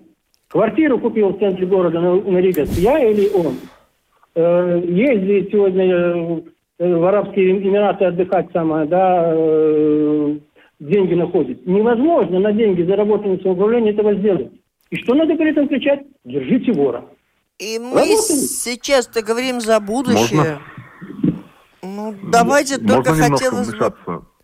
Квартиру 0.49 0.99
купил 0.99 1.29
в 1.29 1.39
центре 1.39 1.65
города 1.65 1.99
на, 1.99 2.15
на 2.15 2.37
Ригас, 2.37 2.77
я 2.77 2.99
или 2.99 3.27
он? 3.29 3.55
Э, 4.35 4.81
ездит 4.85 5.51
сегодня 5.51 5.85
э, 6.77 6.95
в 6.95 7.05
Арабские 7.05 7.51
Эмираты 7.51 8.05
отдыхать 8.05 8.49
самое, 8.51 8.85
да, 8.85 9.33
деньги 10.81 11.13
находит. 11.13 11.65
Невозможно 11.65 12.39
на 12.39 12.51
деньги, 12.51 12.81
заработанные 12.83 13.37
в 13.37 13.41
самоуправлении, 13.43 13.93
этого 13.93 14.15
сделать. 14.15 14.51
И 14.89 14.97
что 14.97 15.13
надо 15.13 15.35
при 15.35 15.51
этом 15.51 15.67
кричать? 15.67 16.01
Держите 16.25 16.73
вора. 16.73 17.05
И 17.59 17.79
мы 17.79 18.01
сейчас-то 18.17 19.21
говорим 19.21 19.61
за 19.61 19.79
будущее. 19.79 20.37
Можно? 20.37 20.61
Ну, 21.83 22.15
давайте 22.31 22.79
Можно 22.79 22.95
только 22.95 23.13
хотелось 23.13 23.73
бы... 23.73 23.93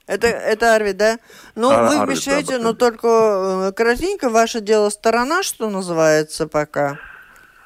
Это, 0.06 0.28
это 0.28 0.76
Арви, 0.76 0.93
да? 0.93 1.17
Ну, 1.56 1.69
а, 1.69 1.89
вы 1.89 1.97
Арви, 1.97 2.06
вмешаете, 2.13 2.58
да, 2.58 2.63
но 2.63 2.73
только 2.73 3.08
э, 3.08 3.71
коротенько, 3.73 4.30
ваше 4.30 4.62
дело 4.62 4.88
сторона, 4.89 5.43
что 5.43 5.69
называется, 5.69 6.47
пока. 6.47 6.97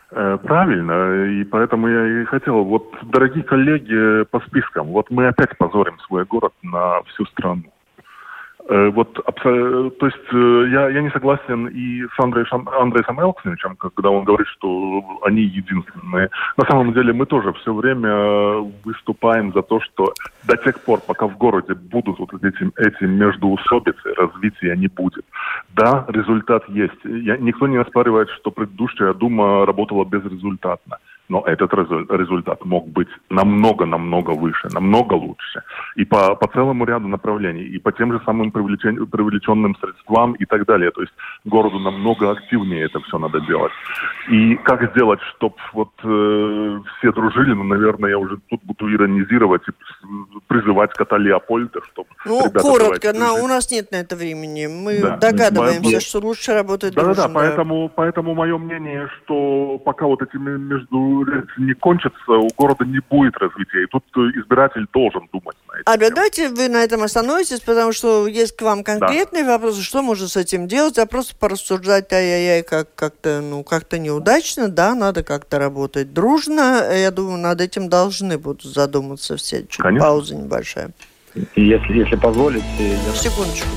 Э, 0.09 0.39
правильно, 0.41 1.39
и 1.39 1.43
поэтому 1.43 1.87
я 1.87 2.21
и 2.21 2.25
хотел, 2.25 2.63
вот, 2.63 2.95
дорогие 3.03 3.43
коллеги 3.43 4.23
по 4.31 4.39
спискам, 4.47 4.87
вот 4.87 5.11
мы 5.11 5.27
опять 5.27 5.55
позорим 5.57 5.99
свой 6.07 6.25
город 6.25 6.53
на 6.63 7.03
всю 7.03 7.25
страну. 7.27 7.63
Э, 8.71 8.89
вот, 8.89 9.13
то 9.13 10.05
есть 10.05 10.33
э, 10.33 10.65
я, 10.71 10.89
я 10.89 11.01
не 11.01 11.09
согласен 11.09 11.67
и 11.67 12.03
с 12.03 12.19
Андреем, 12.19 12.69
Андреем 12.69 13.19
Элксовичем, 13.19 13.75
когда 13.75 14.09
он 14.09 14.23
говорит, 14.23 14.47
что 14.47 15.03
они 15.23 15.41
единственные. 15.41 16.29
На 16.55 16.65
самом 16.69 16.93
деле 16.93 17.11
мы 17.11 17.25
тоже 17.25 17.51
все 17.53 17.73
время 17.73 18.71
выступаем 18.85 19.51
за 19.51 19.61
то, 19.61 19.81
что 19.81 20.13
до 20.47 20.55
тех 20.55 20.79
пор, 20.85 21.01
пока 21.05 21.27
в 21.27 21.37
городе 21.37 21.73
будут 21.73 22.17
вот 22.19 22.33
эти, 22.33 22.71
эти 22.77 23.03
междуусобицы, 23.03 24.13
развития 24.15 24.77
не 24.77 24.87
будет. 24.87 25.25
Да, 25.75 26.05
результат 26.07 26.63
есть. 26.69 27.03
Я, 27.03 27.35
никто 27.35 27.67
не 27.67 27.77
оспаривает, 27.77 28.29
что 28.29 28.51
предыдущая 28.51 29.13
Дума 29.13 29.65
работала 29.65 30.05
безрезультатно 30.05 30.97
но 31.31 31.41
этот 31.45 31.73
результат 31.73 32.65
мог 32.65 32.87
быть 32.89 33.07
намного-намного 33.29 34.31
выше, 34.31 34.67
намного 34.73 35.13
лучше. 35.13 35.63
И 35.95 36.03
по, 36.03 36.35
по 36.35 36.47
целому 36.47 36.83
ряду 36.83 37.07
направлений, 37.07 37.63
и 37.63 37.79
по 37.79 37.93
тем 37.93 38.11
же 38.11 38.21
самым 38.25 38.51
привлечен, 38.51 39.07
привлеченным 39.07 39.77
средствам 39.77 40.33
и 40.33 40.45
так 40.45 40.65
далее. 40.65 40.91
То 40.91 41.01
есть 41.01 41.13
городу 41.45 41.79
намного 41.79 42.31
активнее 42.31 42.83
это 42.83 42.99
все 42.99 43.17
надо 43.17 43.39
делать. 43.39 43.71
И 44.29 44.55
как 44.55 44.91
сделать, 44.91 45.21
чтобы 45.35 45.55
вот 45.71 45.91
э, 46.03 46.79
все 46.97 47.13
дружили, 47.13 47.53
ну, 47.53 47.63
наверное, 47.63 48.09
я 48.09 48.17
уже 48.19 48.37
тут 48.49 48.61
буду 48.63 48.93
иронизировать 48.93 49.61
и 49.69 49.71
призывать 50.47 50.91
кота 50.91 51.17
Леопольда, 51.17 51.79
чтобы... 51.93 52.09
Ну, 52.25 52.51
коротко, 52.51 53.13
на, 53.13 53.35
у 53.35 53.47
нас 53.47 53.71
нет 53.71 53.91
на 53.91 53.97
это 53.97 54.17
времени. 54.17 54.67
Мы 54.67 55.01
да. 55.01 55.15
догадываемся, 55.15 55.93
да, 55.93 55.99
что 56.01 56.19
лучше 56.19 56.53
работать 56.53 56.93
да, 56.93 57.03
дружно. 57.03 57.23
Да-да-да, 57.23 57.39
поэтому, 57.39 57.89
поэтому 57.95 58.35
мое 58.35 58.57
мнение, 58.57 59.07
что 59.23 59.79
пока 59.85 60.05
вот 60.05 60.21
эти 60.21 60.35
между 60.35 61.20
не 61.57 61.73
кончится, 61.73 62.31
у 62.31 62.47
города 62.57 62.85
не 62.85 62.99
будет 62.99 63.37
развития. 63.37 63.83
И 63.83 63.87
тут 63.87 64.03
э, 64.15 64.19
избиратель 64.39 64.87
должен 64.93 65.27
думать 65.31 65.55
на 65.67 65.79
это. 65.79 65.91
А 65.91 65.97
давайте 65.97 66.49
вы 66.49 66.67
на 66.69 66.83
этом 66.83 67.03
остановитесь, 67.03 67.59
потому 67.59 67.91
что 67.91 68.27
есть 68.27 68.55
к 68.55 68.61
вам 68.61 68.83
конкретные 68.83 69.43
да. 69.43 69.51
вопросы, 69.51 69.81
что 69.81 70.01
можно 70.01 70.27
с 70.27 70.37
этим 70.37 70.67
делать, 70.67 70.97
а 70.97 71.05
просто 71.05 71.35
порассуждать, 71.35 72.11
ай-яй-яй, 72.11 72.63
как, 72.63 72.93
как-то, 72.95 73.41
ну, 73.41 73.63
как-то 73.63 73.99
неудачно, 73.99 74.67
да, 74.67 74.95
надо 74.95 75.23
как-то 75.23 75.59
работать 75.59 76.13
дружно. 76.13 76.83
Я 76.93 77.11
думаю, 77.11 77.37
над 77.37 77.61
этим 77.61 77.89
должны 77.89 78.37
будут 78.37 78.63
задуматься 78.63 79.37
все. 79.37 79.65
Чуть 79.67 79.77
Конечно. 79.77 80.07
пауза 80.07 80.35
небольшая. 80.35 80.91
Если, 81.55 81.93
если 81.93 82.15
позволите... 82.15 82.65
Я... 82.79 83.13
Секундочку. 83.13 83.67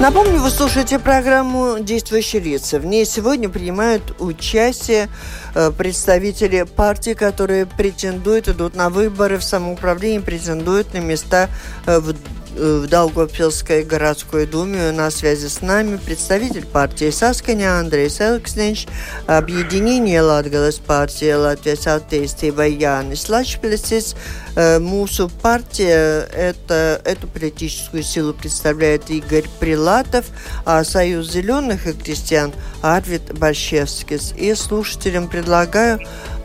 Напомню, 0.00 0.40
вы 0.40 0.48
слушаете 0.48 0.98
программу 0.98 1.76
«Действующие 1.78 2.40
лица». 2.40 2.78
В 2.78 2.86
ней 2.86 3.04
сегодня 3.04 3.50
принимают 3.50 4.14
участие 4.18 5.10
э, 5.54 5.70
представители 5.76 6.62
партий, 6.62 7.12
которые 7.12 7.66
претендуют, 7.66 8.48
идут 8.48 8.74
на 8.74 8.88
выборы 8.88 9.36
в 9.36 9.44
самоуправлении, 9.44 10.20
претендуют 10.20 10.94
на 10.94 11.00
места 11.00 11.50
э, 11.84 11.98
в 11.98 12.14
в 12.54 12.86
Даугавпилской 12.86 13.84
городской 13.84 14.46
думе 14.46 14.90
на 14.90 15.10
связи 15.10 15.46
с 15.46 15.62
нами 15.62 15.96
представитель 15.96 16.66
партии 16.66 17.10
Сасканя 17.10 17.78
Андрей 17.78 18.10
Селкснич, 18.10 18.86
объединение 19.26 20.20
Латгалас 20.20 20.76
партии 20.78 21.32
Латвijas 21.32 21.86
attīstība 21.86 22.68
Jānis 22.68 23.30
Лачпилисис. 23.30 24.16
Мусу 24.80 25.30
партия, 25.42 26.28
это, 26.32 27.00
эту 27.04 27.28
политическую 27.28 28.02
силу 28.02 28.34
представляет 28.34 29.08
Игорь 29.10 29.48
Прилатов, 29.60 30.26
а 30.64 30.82
Союз 30.84 31.30
зеленых 31.30 31.86
и 31.86 31.92
крестьян 31.92 32.52
Арвид 32.82 33.32
Бащевскис. 33.38 34.34
И 34.36 34.54
слушателям 34.54 35.28
предлагаю 35.28 36.00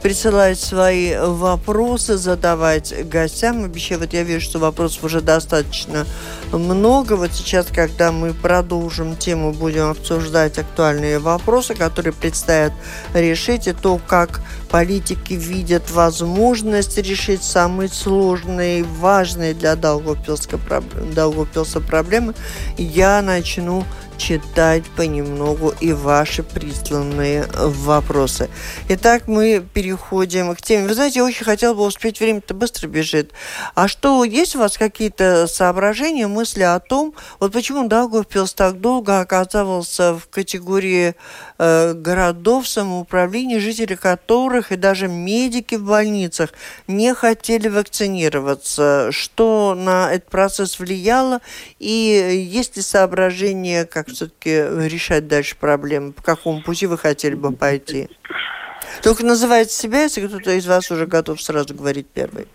присылать 0.05 0.59
свои 0.59 1.15
вопросы, 1.17 2.15
задавать 2.17 2.93
гостям. 3.09 3.63
Обещаю, 3.63 3.99
вот 3.99 4.13
я 4.13 4.21
вижу, 4.21 4.39
что 4.39 4.59
вопросов 4.59 5.03
уже 5.03 5.19
достаточно 5.19 6.05
много. 6.51 7.13
Вот 7.13 7.33
сейчас, 7.33 7.65
когда 7.73 8.11
мы 8.11 8.35
продолжим 8.35 9.15
тему, 9.15 9.51
будем 9.51 9.89
обсуждать 9.89 10.59
актуальные 10.59 11.17
вопросы, 11.17 11.73
которые 11.73 12.13
предстоят 12.13 12.71
решить, 13.15 13.67
и 13.67 13.73
то, 13.73 13.99
как 14.05 14.41
политики 14.75 15.35
видят 15.35 15.89
возможность 15.89 16.97
решить 16.97 17.43
самые 17.43 17.87
сложные, 17.87 18.83
важные 18.83 19.53
для 19.53 19.77
Долгопилска, 19.77 20.59
Долгопилса 21.13 21.79
проблемы, 21.79 22.33
я 22.77 23.21
начну 23.21 23.85
читать 24.17 24.83
понемногу 24.95 25.73
и 25.79 25.93
ваши 25.93 26.43
присланные 26.43 27.47
вопросы. 27.53 28.49
Итак, 28.89 29.27
мы 29.27 29.65
переходим 29.73 30.53
к 30.55 30.61
теме. 30.61 30.87
Вы 30.87 30.93
знаете, 30.93 31.19
я 31.19 31.25
очень 31.25 31.45
хотела 31.45 31.73
бы 31.73 31.83
успеть, 31.83 32.19
время-то 32.19 32.53
быстро 32.53 32.87
бежит. 32.87 33.31
А 33.75 33.87
что, 33.87 34.23
есть 34.23 34.55
у 34.55 34.59
вас 34.59 34.77
какие-то 34.77 35.47
соображения, 35.47 36.27
мысли 36.27 36.63
о 36.63 36.79
том, 36.79 37.13
вот 37.39 37.51
почему 37.53 37.87
Даугавпилс 37.87 38.53
так 38.53 38.79
долго 38.79 39.19
оказывался 39.19 40.13
в 40.13 40.27
категории 40.29 41.15
э, 41.57 41.93
городов 41.93 42.67
самоуправления, 42.67 43.59
жители 43.59 43.95
которых 43.95 44.71
и 44.71 44.75
даже 44.75 45.07
медики 45.07 45.75
в 45.75 45.85
больницах 45.85 46.51
не 46.87 47.13
хотели 47.13 47.67
вакцинироваться? 47.67 49.09
Что 49.11 49.75
на 49.75 50.13
этот 50.13 50.29
процесс 50.29 50.79
влияло? 50.79 51.41
И 51.79 52.47
есть 52.49 52.75
ли 52.75 52.81
соображения, 52.81 53.85
как 53.85 54.07
все-таки 54.07 54.51
решать 54.87 55.27
дальше 55.27 55.55
проблемы? 55.55 56.13
По 56.13 56.21
какому 56.21 56.61
пути 56.61 56.85
вы 56.87 56.97
хотели 56.97 57.35
бы 57.35 57.51
пойти? 57.51 58.09
Только 59.01 59.25
называйте 59.25 59.73
себя, 59.73 60.03
если 60.03 60.25
кто-то 60.25 60.51
из 60.51 60.65
вас 60.65 60.89
уже 60.91 61.05
готов 61.05 61.41
сразу 61.41 61.73
говорить 61.73 62.07
первый. 62.07 62.47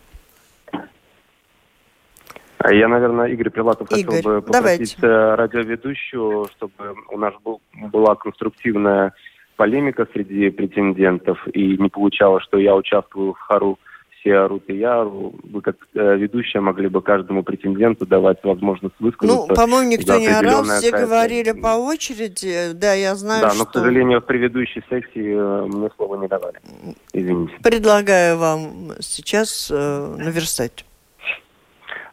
А 2.62 2.74
я, 2.74 2.88
наверное, 2.88 3.26
Игорь 3.28 3.50
Прилатов 3.50 3.90
Игорь, 3.90 4.16
хотел 4.16 4.32
бы 4.32 4.42
попросить 4.42 4.96
давайте. 5.00 5.32
Э, 5.32 5.34
радиоведущую, 5.34 6.48
чтобы 6.56 6.94
у 7.10 7.16
нас 7.16 7.34
был, 7.42 7.60
была 7.90 8.14
конструктивная 8.16 9.14
полемика 9.56 10.06
среди 10.12 10.50
претендентов, 10.50 11.38
и 11.48 11.78
не 11.78 11.88
получалось, 11.88 12.44
что 12.44 12.58
я 12.58 12.76
участвую 12.76 13.32
в 13.32 13.38
хору 13.38 13.78
все 14.20 14.36
орут 14.36 14.64
и 14.68 14.74
я 14.76 15.00
ору. 15.00 15.34
Вы 15.42 15.62
как 15.62 15.76
э, 15.94 16.16
ведущая 16.16 16.60
могли 16.60 16.88
бы 16.88 17.00
каждому 17.00 17.42
претенденту 17.42 18.06
давать 18.06 18.44
возможность 18.44 18.94
высказаться. 18.98 19.46
Ну, 19.48 19.54
по-моему, 19.54 19.92
никто 19.92 20.18
не 20.18 20.28
орал, 20.28 20.64
все 20.64 20.90
говорили 20.90 21.52
по 21.52 21.78
очереди. 21.78 22.72
Да, 22.74 22.92
я 22.92 23.14
знаю, 23.14 23.42
Да, 23.42 23.50
что... 23.50 23.58
но, 23.58 23.64
к 23.64 23.72
сожалению, 23.72 24.20
в 24.20 24.26
предыдущей 24.26 24.82
сессии 24.90 25.34
э, 25.34 25.66
мне 25.66 25.88
слова 25.96 26.16
не 26.16 26.28
давали. 26.28 26.60
Извините. 27.12 27.54
Предлагаю 27.62 28.36
вам 28.36 28.92
сейчас 29.00 29.70
э, 29.72 30.16
наверстать. 30.18 30.84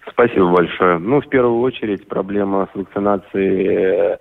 Спасибо 0.10 0.52
большое. 0.52 0.98
Ну, 0.98 1.22
в 1.22 1.28
первую 1.28 1.60
очередь, 1.62 2.08
проблема 2.08 2.68
с 2.72 2.76
вакцинацией 2.76 3.68
э, 3.68 4.18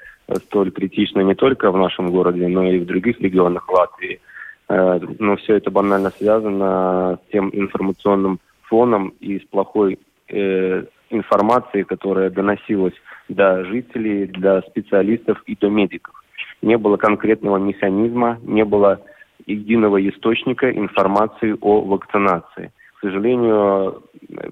столь 0.46 0.70
критична 0.70 1.20
не 1.20 1.34
только 1.34 1.70
в 1.70 1.76
нашем 1.76 2.10
городе, 2.10 2.48
но 2.48 2.64
и 2.64 2.78
в 2.78 2.86
других 2.86 3.20
регионах 3.20 3.68
Латвии. 3.68 4.20
Э, 4.68 4.98
но 5.18 5.36
все 5.36 5.56
это 5.56 5.70
банально 5.70 6.10
связано 6.10 7.18
с 7.22 7.32
тем 7.32 7.50
информационным 7.52 8.40
фоном 8.62 9.14
и 9.20 9.38
с 9.38 9.44
плохой 9.44 9.98
э, 10.28 10.84
информацией, 11.10 11.84
которая 11.84 12.30
доносилась 12.30 12.94
до 13.28 13.64
жителей, 13.64 14.26
до 14.26 14.62
специалистов 14.62 15.42
и 15.46 15.56
до 15.56 15.68
медиков. 15.68 16.14
Не 16.62 16.78
было 16.78 16.96
конкретного 16.96 17.58
механизма, 17.58 18.38
не 18.42 18.64
было 18.64 19.00
единого 19.46 19.98
источника 20.08 20.70
информации 20.70 21.56
о 21.60 21.82
вакцинации. 21.82 22.72
Сожалению, 23.06 24.02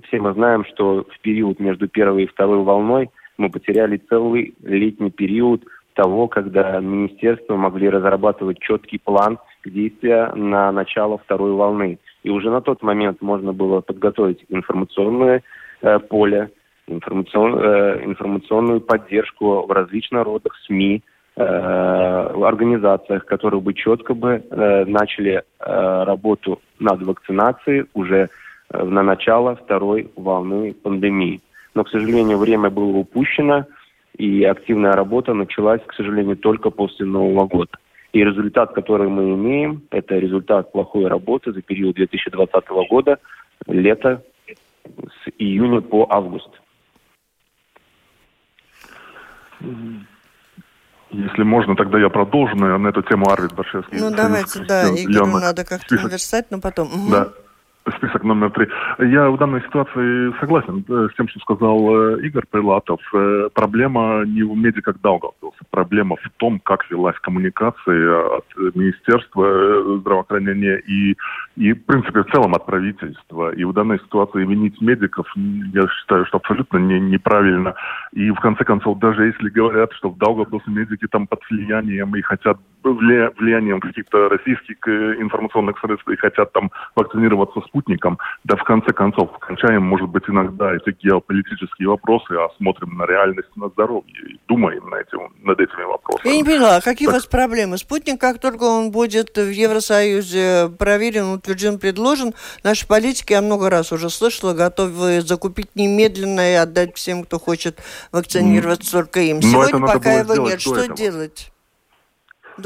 все 0.06 0.20
мы 0.20 0.32
знаем, 0.32 0.64
что 0.64 1.04
в 1.10 1.20
период 1.22 1.58
между 1.58 1.88
первой 1.88 2.22
и 2.22 2.28
второй 2.28 2.62
волной 2.62 3.10
мы 3.36 3.50
потеряли 3.50 4.00
целый 4.08 4.54
летний 4.62 5.10
период 5.10 5.64
того, 5.94 6.28
когда 6.28 6.78
министерства 6.78 7.56
могли 7.56 7.88
разрабатывать 7.88 8.60
четкий 8.60 8.98
план 8.98 9.38
действия 9.64 10.30
на 10.36 10.70
начало 10.70 11.18
второй 11.18 11.50
волны. 11.50 11.98
И 12.22 12.30
уже 12.30 12.48
на 12.48 12.60
тот 12.60 12.80
момент 12.82 13.20
можно 13.20 13.52
было 13.52 13.80
подготовить 13.80 14.44
информационное 14.48 15.42
э, 15.82 15.98
поле, 15.98 16.50
информацион, 16.86 17.58
э, 17.58 18.04
информационную 18.04 18.80
поддержку 18.82 19.66
в 19.66 19.72
различных 19.72 20.22
родах 20.22 20.54
СМИ, 20.66 21.02
э, 21.36 21.42
организациях, 21.42 23.24
которые 23.26 23.60
бы 23.60 23.74
четко 23.74 24.14
бы 24.14 24.44
э, 24.48 24.84
начали 24.84 25.42
э, 25.42 25.42
работу 26.04 26.60
над 26.78 27.02
вакцинацией 27.02 27.86
уже 27.94 28.30
на 28.82 29.02
начало 29.02 29.56
второй 29.56 30.10
волны 30.16 30.74
пандемии. 30.74 31.40
Но, 31.74 31.84
к 31.84 31.90
сожалению, 31.90 32.38
время 32.38 32.70
было 32.70 32.98
упущено, 32.98 33.66
и 34.16 34.44
активная 34.44 34.92
работа 34.92 35.34
началась, 35.34 35.80
к 35.86 35.94
сожалению, 35.94 36.36
только 36.36 36.70
после 36.70 37.06
Нового 37.06 37.46
года. 37.46 37.72
И 38.12 38.22
результат, 38.22 38.72
который 38.72 39.08
мы 39.08 39.34
имеем, 39.34 39.82
это 39.90 40.16
результат 40.18 40.70
плохой 40.70 41.08
работы 41.08 41.52
за 41.52 41.62
период 41.62 41.96
2020 41.96 42.68
года, 42.88 43.18
лето 43.66 44.22
с 44.84 45.30
июня 45.38 45.80
по 45.80 46.06
август. 46.08 46.50
Если 51.10 51.42
можно, 51.42 51.74
тогда 51.74 51.98
я 51.98 52.08
продолжу, 52.08 52.54
на 52.56 52.88
эту 52.88 53.02
тему 53.02 53.30
Арвид 53.30 53.52
Баршевский. 53.52 53.98
Ну, 53.98 54.10
давайте, 54.14 54.64
да, 54.64 54.88
Игорю 54.90 55.26
надо 55.26 55.64
как-то 55.64 55.94
наверстать, 55.96 56.50
но 56.50 56.60
потом. 56.60 56.88
Да. 57.10 57.32
Список 57.90 58.24
номер 58.24 58.50
три. 58.50 58.66
Я 58.98 59.28
в 59.28 59.36
данной 59.36 59.60
ситуации 59.60 60.32
согласен 60.40 60.82
э, 60.88 61.08
с 61.12 61.16
тем, 61.16 61.28
что 61.28 61.38
сказал 61.40 62.16
э, 62.16 62.22
Игорь 62.22 62.46
Прилатов. 62.50 62.98
Э, 63.12 63.50
проблема 63.52 64.24
не 64.24 64.42
в 64.42 64.56
медиках 64.56 64.98
Даугавпилса. 65.02 65.58
Проблема 65.70 66.16
в 66.16 66.30
том, 66.38 66.60
как 66.60 66.90
велась 66.90 67.18
коммуникация 67.20 68.38
от 68.38 68.46
Министерства 68.74 69.98
здравоохранения 69.98 70.78
и, 70.78 71.14
и, 71.56 71.74
в 71.74 71.84
принципе, 71.84 72.22
в 72.22 72.30
целом 72.32 72.54
от 72.54 72.64
правительства. 72.64 73.52
И 73.52 73.64
в 73.64 73.74
данной 73.74 73.98
ситуации 73.98 74.46
винить 74.46 74.80
медиков, 74.80 75.26
я 75.36 75.86
считаю, 75.88 76.24
что 76.24 76.38
абсолютно 76.38 76.78
не, 76.78 76.98
неправильно. 76.98 77.74
И, 78.12 78.30
в 78.30 78.40
конце 78.40 78.64
концов, 78.64 78.98
даже 78.98 79.26
если 79.26 79.50
говорят, 79.50 79.92
что 79.92 80.08
в 80.08 80.16
Даугавпилсе 80.16 80.70
медики 80.70 81.06
там 81.06 81.26
под 81.26 81.40
влиянием 81.50 82.16
и 82.16 82.22
хотят 82.22 82.56
влиянием 82.82 83.80
каких-то 83.80 84.28
российских 84.28 84.76
информационных 84.86 85.78
средств 85.80 86.08
и 86.08 86.16
хотят 86.16 86.52
там 86.52 86.70
вакцинироваться 86.94 87.60
с 87.60 87.73
спутником, 87.74 88.18
да 88.44 88.56
в 88.56 88.64
конце 88.64 88.92
концов 88.92 89.30
кончаем, 89.40 89.82
может 89.82 90.08
быть, 90.08 90.22
иногда 90.28 90.74
эти 90.74 90.96
геополитические 91.02 91.88
вопросы, 91.88 92.32
а 92.32 92.48
смотрим 92.56 92.96
на 92.96 93.04
реальность, 93.04 93.48
на 93.56 93.68
здоровье 93.68 94.14
и 94.30 94.40
думаем 94.46 94.88
на 94.88 94.96
этим, 94.96 95.32
над 95.42 95.58
этими 95.58 95.82
вопросами. 95.82 96.30
Я 96.30 96.36
не 96.36 96.44
поняла, 96.44 96.80
какие 96.80 97.06
так... 97.06 97.14
у 97.14 97.16
вас 97.16 97.26
проблемы? 97.26 97.78
Спутник, 97.78 98.20
как 98.20 98.38
только 98.38 98.64
он 98.64 98.92
будет 98.92 99.36
в 99.36 99.50
Евросоюзе 99.50 100.70
проверен, 100.78 101.32
утвержден, 101.32 101.78
предложен, 101.78 102.32
наши 102.62 102.86
политики, 102.86 103.32
я 103.32 103.42
много 103.42 103.70
раз 103.70 103.92
уже 103.92 104.08
слышала, 104.08 104.54
готовы 104.54 105.20
закупить 105.20 105.74
немедленно 105.74 106.52
и 106.52 106.54
отдать 106.54 106.96
всем, 106.96 107.24
кто 107.24 107.40
хочет 107.40 107.80
вакцинироваться 108.12 108.92
только 108.92 109.20
им. 109.20 109.42
Сегодня 109.42 109.80
пока 109.80 110.12
его 110.12 110.36
нет. 110.36 110.60
Что 110.60 110.76
этого. 110.76 110.96
делать? 110.96 111.53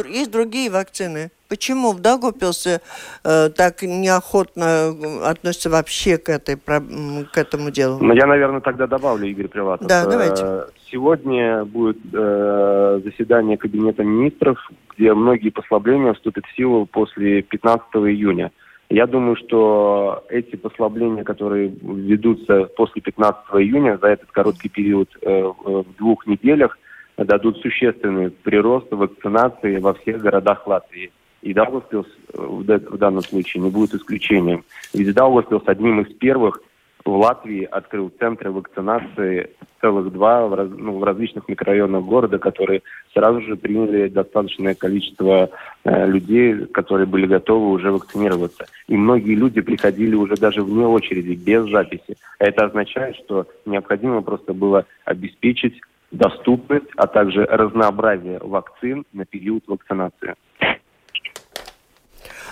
Есть 0.07 0.31
другие 0.31 0.70
вакцины. 0.70 1.31
Почему 1.48 1.92
в 1.92 2.01
Дагупилсе 2.01 2.81
э, 3.24 3.48
так 3.48 3.83
неохотно 3.83 4.94
относятся 5.24 5.70
вообще 5.70 6.18
к, 6.18 6.29
этой, 6.29 6.57
к 6.57 7.38
этому 7.38 7.70
делу? 7.70 7.98
Ну, 8.01 8.12
я, 8.12 8.27
наверное, 8.27 8.61
тогда 8.61 8.87
добавлю, 8.87 9.27
Игорь 9.27 9.48
Прилатов. 9.48 9.88
Да, 9.88 10.05
давайте. 10.05 10.42
Э, 10.44 10.66
сегодня 10.90 11.64
будет 11.64 11.98
э, 12.12 13.01
заседание 13.03 13.57
Кабинета 13.57 14.05
министров, 14.05 14.59
где 14.96 15.14
многие 15.14 15.51
послабления 15.51 16.12
вступят 16.12 16.44
в 16.44 16.55
силу 16.55 16.85
после 16.85 17.42
15 17.42 17.87
июня. 17.94 18.53
Я 18.90 19.07
думаю, 19.07 19.37
что 19.37 20.24
эти 20.31 20.57
послабления, 20.57 21.22
которые 21.22 21.68
ведутся 21.68 22.64
после 22.77 23.03
15 23.03 23.42
июня, 23.55 23.98
за 24.01 24.09
этот 24.09 24.31
короткий 24.33 24.68
период 24.68 25.09
э, 25.22 25.42
в 25.64 25.85
двух 25.98 26.27
неделях, 26.27 26.79
дадут 27.18 27.59
существенный 27.59 28.31
прирост 28.31 28.90
вакцинации 28.90 29.78
во 29.78 29.94
всех 29.94 30.20
городах 30.22 30.66
Латвии. 30.66 31.11
И 31.42 31.54
Даугавпилс 31.54 32.07
э, 32.35 32.42
в 32.42 32.98
данном 32.98 33.22
случае 33.22 33.62
не 33.62 33.70
будет 33.70 33.94
исключением. 33.94 34.64
Ведь 34.92 35.14
Даугавпилс 35.14 35.62
одним 35.66 36.00
из 36.00 36.12
первых 36.14 36.61
в 37.04 37.16
Латвии 37.16 37.64
открыл 37.64 38.12
центры 38.18 38.50
вакцинации 38.50 39.50
целых 39.81 40.12
два 40.12 40.46
в, 40.46 40.54
раз, 40.54 40.68
ну, 40.76 40.98
в 40.98 41.04
различных 41.04 41.48
микрорайонах 41.48 42.04
города, 42.04 42.38
которые 42.38 42.83
сразу 43.14 43.40
же 43.40 43.57
приняли 43.57 44.09
достаточное 44.09 44.74
количество 44.74 45.50
э, 45.85 46.07
людей, 46.07 46.66
которые 46.66 47.07
были 47.07 47.26
готовы 47.26 47.70
уже 47.70 47.92
вакцинироваться. 47.92 48.66
И 48.88 48.96
многие 48.96 49.35
люди 49.35 49.61
приходили 49.61 50.14
уже 50.14 50.37
даже 50.37 50.62
вне 50.62 50.87
очереди, 50.87 51.33
без 51.35 51.70
записи. 51.70 52.16
Это 52.38 52.66
означает, 52.66 53.16
что 53.16 53.46
необходимо 53.64 54.22
просто 54.22 54.52
было 54.52 54.85
обеспечить 55.04 55.81
доступность, 56.11 56.88
а 56.97 57.07
также 57.07 57.44
разнообразие 57.44 58.38
вакцин 58.38 59.05
на 59.12 59.25
период 59.25 59.64
вакцинации. 59.66 60.35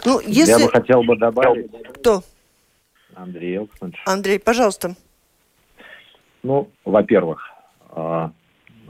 Ну, 0.05 0.21
если... 0.21 0.53
Я 0.53 0.67
бы 0.67 0.71
хотел 0.71 1.03
бы 1.03 1.17
добавить... 1.17 1.71
Кто? 1.95 2.21
Андрей 3.15 3.59
Александрович. 3.59 4.03
Андрей, 4.07 4.39
пожалуйста. 4.39 4.95
Ну, 6.43 6.71
во-первых, 6.85 7.43
а, 7.91 8.31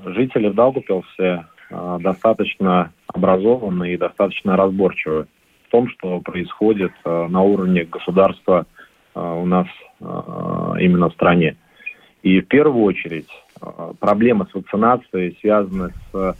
жители 0.05 0.50
Даугавпилса 0.50 1.48
а, 1.70 1.98
достаточно 1.98 2.92
образованы 3.07 3.94
и 3.94 3.96
достаточно 3.96 4.57
разборчивы 4.57 5.26
в 5.66 5.70
том, 5.70 5.88
что 5.90 6.20
происходит 6.20 6.92
а, 7.05 7.29
на 7.29 7.40
уровне 7.42 7.85
государства 7.85 8.66
у 9.14 9.46
нас 9.46 9.66
именно 9.98 11.09
в 11.09 11.14
стране. 11.14 11.57
И 12.22 12.42
в 12.42 12.48
первую 12.48 12.85
очередь 12.85 13.31
проблемы 14.01 14.47
с 14.51 14.55
вакцинацией 14.55 15.37
связаны 15.40 15.92
с 16.12 16.37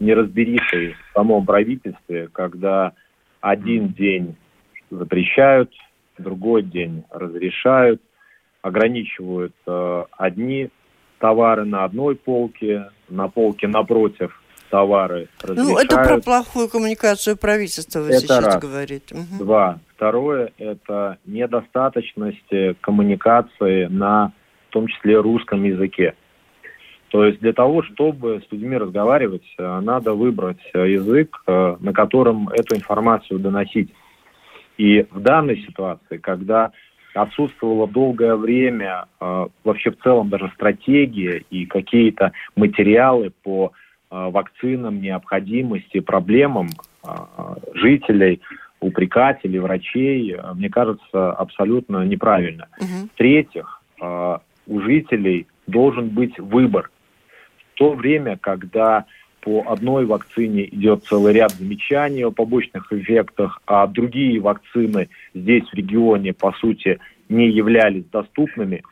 неразберихой 0.00 0.92
в 0.92 1.12
самом 1.14 1.44
правительстве, 1.44 2.28
когда 2.32 2.92
один 3.40 3.88
день 3.88 4.36
запрещают, 4.90 5.72
другой 6.18 6.62
день 6.62 7.04
разрешают, 7.10 8.00
ограничивают 8.62 9.54
э, 9.66 10.04
одни 10.16 10.70
товары 11.18 11.64
на 11.64 11.84
одной 11.84 12.16
полке, 12.16 12.90
на 13.08 13.28
полке 13.28 13.66
напротив 13.66 14.40
товары 14.70 15.28
разрешают. 15.40 15.68
Ну, 15.68 15.78
это 15.78 15.96
про 15.96 16.20
плохую 16.20 16.68
коммуникацию 16.68 17.36
правительства 17.36 18.00
вы 18.00 18.10
это 18.10 18.20
сейчас 18.20 18.44
раз. 18.44 18.58
говорите. 18.60 19.14
Угу. 19.14 19.44
Два. 19.44 19.78
Второе– 19.96 20.52
это 20.58 21.18
недостаточность 21.24 22.80
коммуникации 22.80 23.86
на, 23.86 24.32
в 24.68 24.72
том 24.72 24.86
числе, 24.86 25.18
русском 25.20 25.64
языке. 25.64 26.14
То 27.10 27.24
есть 27.24 27.40
для 27.40 27.52
того, 27.52 27.82
чтобы 27.82 28.42
с 28.46 28.52
людьми 28.52 28.76
разговаривать, 28.76 29.44
э, 29.58 29.80
надо 29.80 30.14
выбрать 30.14 30.60
э, 30.74 30.90
язык, 30.90 31.42
э, 31.46 31.76
на 31.80 31.92
котором 31.92 32.48
эту 32.50 32.76
информацию 32.76 33.40
доносить. 33.40 33.90
И 34.76 35.06
в 35.10 35.20
данной 35.20 35.58
ситуации, 35.62 36.18
когда 36.18 36.70
отсутствовало 37.14 37.88
долгое 37.88 38.36
время 38.36 39.06
вообще 39.64 39.90
в 39.90 39.98
целом 40.04 40.28
даже 40.28 40.52
стратегия 40.54 41.42
и 41.50 41.66
какие-то 41.66 42.30
материалы 42.54 43.32
по 43.42 43.72
вакцинам, 44.08 45.00
необходимости, 45.00 45.98
проблемам 45.98 46.68
жителей, 47.74 48.40
упрекателей, 48.78 49.58
врачей, 49.58 50.36
мне 50.54 50.68
кажется, 50.68 51.32
абсолютно 51.32 52.04
неправильно. 52.04 52.68
Угу. 52.78 53.08
В-третьих, 53.14 53.82
у 54.00 54.80
жителей 54.80 55.48
должен 55.66 56.10
быть 56.10 56.38
выбор 56.38 56.88
то 57.78 57.92
время, 57.92 58.36
когда 58.36 59.06
по 59.40 59.64
одной 59.68 60.04
вакцине 60.04 60.66
идет 60.66 61.04
целый 61.04 61.32
ряд 61.32 61.52
замечаний 61.52 62.24
о 62.24 62.32
побочных 62.32 62.92
эффектах, 62.92 63.62
а 63.66 63.86
другие 63.86 64.40
вакцины 64.40 65.08
здесь 65.32 65.64
в 65.68 65.74
регионе, 65.74 66.32
по 66.34 66.52
сути, 66.52 66.98
не 67.28 67.48
являлись 67.48 68.04
доступными, 68.06 68.82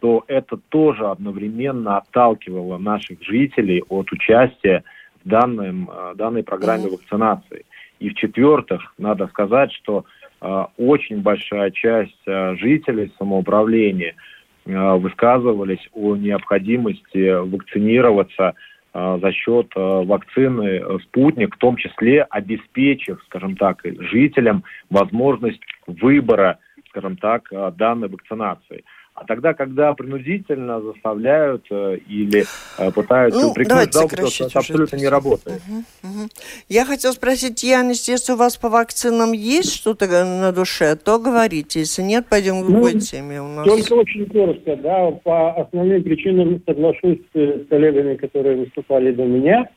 то 0.00 0.24
это 0.28 0.58
тоже 0.68 1.06
одновременно 1.06 1.98
отталкивало 1.98 2.78
наших 2.78 3.20
жителей 3.22 3.82
от 3.88 4.12
участия 4.12 4.84
в 5.24 5.28
данном, 5.28 5.90
э, 5.90 6.14
данной 6.14 6.44
программе 6.44 6.88
вакцинации. 6.88 7.64
И 7.98 8.10
в-четвертых, 8.10 8.94
надо 8.98 9.26
сказать, 9.26 9.72
что 9.72 10.04
э, 10.40 10.64
очень 10.76 11.22
большая 11.22 11.72
часть 11.72 12.22
э, 12.26 12.54
жителей 12.56 13.12
самоуправления– 13.18 14.14
высказывались 14.66 15.88
о 15.92 16.16
необходимости 16.16 17.40
вакцинироваться 17.40 18.54
э, 18.92 19.18
за 19.22 19.32
счет 19.32 19.68
э, 19.76 19.80
вакцины 19.80 20.82
«Спутник», 21.04 21.54
в 21.54 21.58
том 21.58 21.76
числе 21.76 22.22
обеспечив, 22.24 23.22
скажем 23.26 23.56
так, 23.56 23.80
жителям 23.84 24.64
возможность 24.90 25.60
выбора, 25.86 26.58
скажем 26.88 27.16
так, 27.16 27.48
данной 27.76 28.08
вакцинации. 28.08 28.84
А 29.16 29.24
тогда, 29.24 29.54
когда 29.54 29.94
принудительно 29.94 30.82
заставляют 30.82 31.64
э, 31.70 31.96
или 32.06 32.44
э, 32.78 32.90
пытаются 32.92 33.40
ну, 33.40 33.50
упрекнуть 33.50 33.90
зал, 33.90 34.10
это 34.12 34.58
абсолютно 34.58 34.96
не 34.96 35.08
работает. 35.08 35.62
Угу, 35.66 35.78
угу. 36.02 36.28
Я 36.68 36.84
хотела 36.84 37.12
спросить, 37.12 37.62
Янис, 37.62 38.06
если 38.08 38.34
у 38.34 38.36
вас 38.36 38.58
по 38.58 38.68
вакцинам 38.68 39.32
есть 39.32 39.74
что-то 39.74 40.06
на 40.06 40.52
душе, 40.52 40.96
то 40.96 41.18
говорите. 41.18 41.80
Если 41.80 42.02
нет, 42.02 42.26
пойдем 42.28 42.62
к 42.62 42.66
другой 42.66 42.92
ну, 42.92 43.00
теме 43.00 43.40
у 43.40 43.48
нас. 43.48 43.66
Только 43.66 43.94
очень 43.94 44.26
коротко, 44.26 44.76
да, 44.76 45.10
по 45.24 45.62
основным 45.62 46.02
причинам 46.02 46.60
соглашусь 46.66 47.20
с 47.32 47.66
коллегами, 47.70 48.16
которые 48.16 48.56
выступали 48.58 49.12
до 49.12 49.24
меня. 49.24 49.70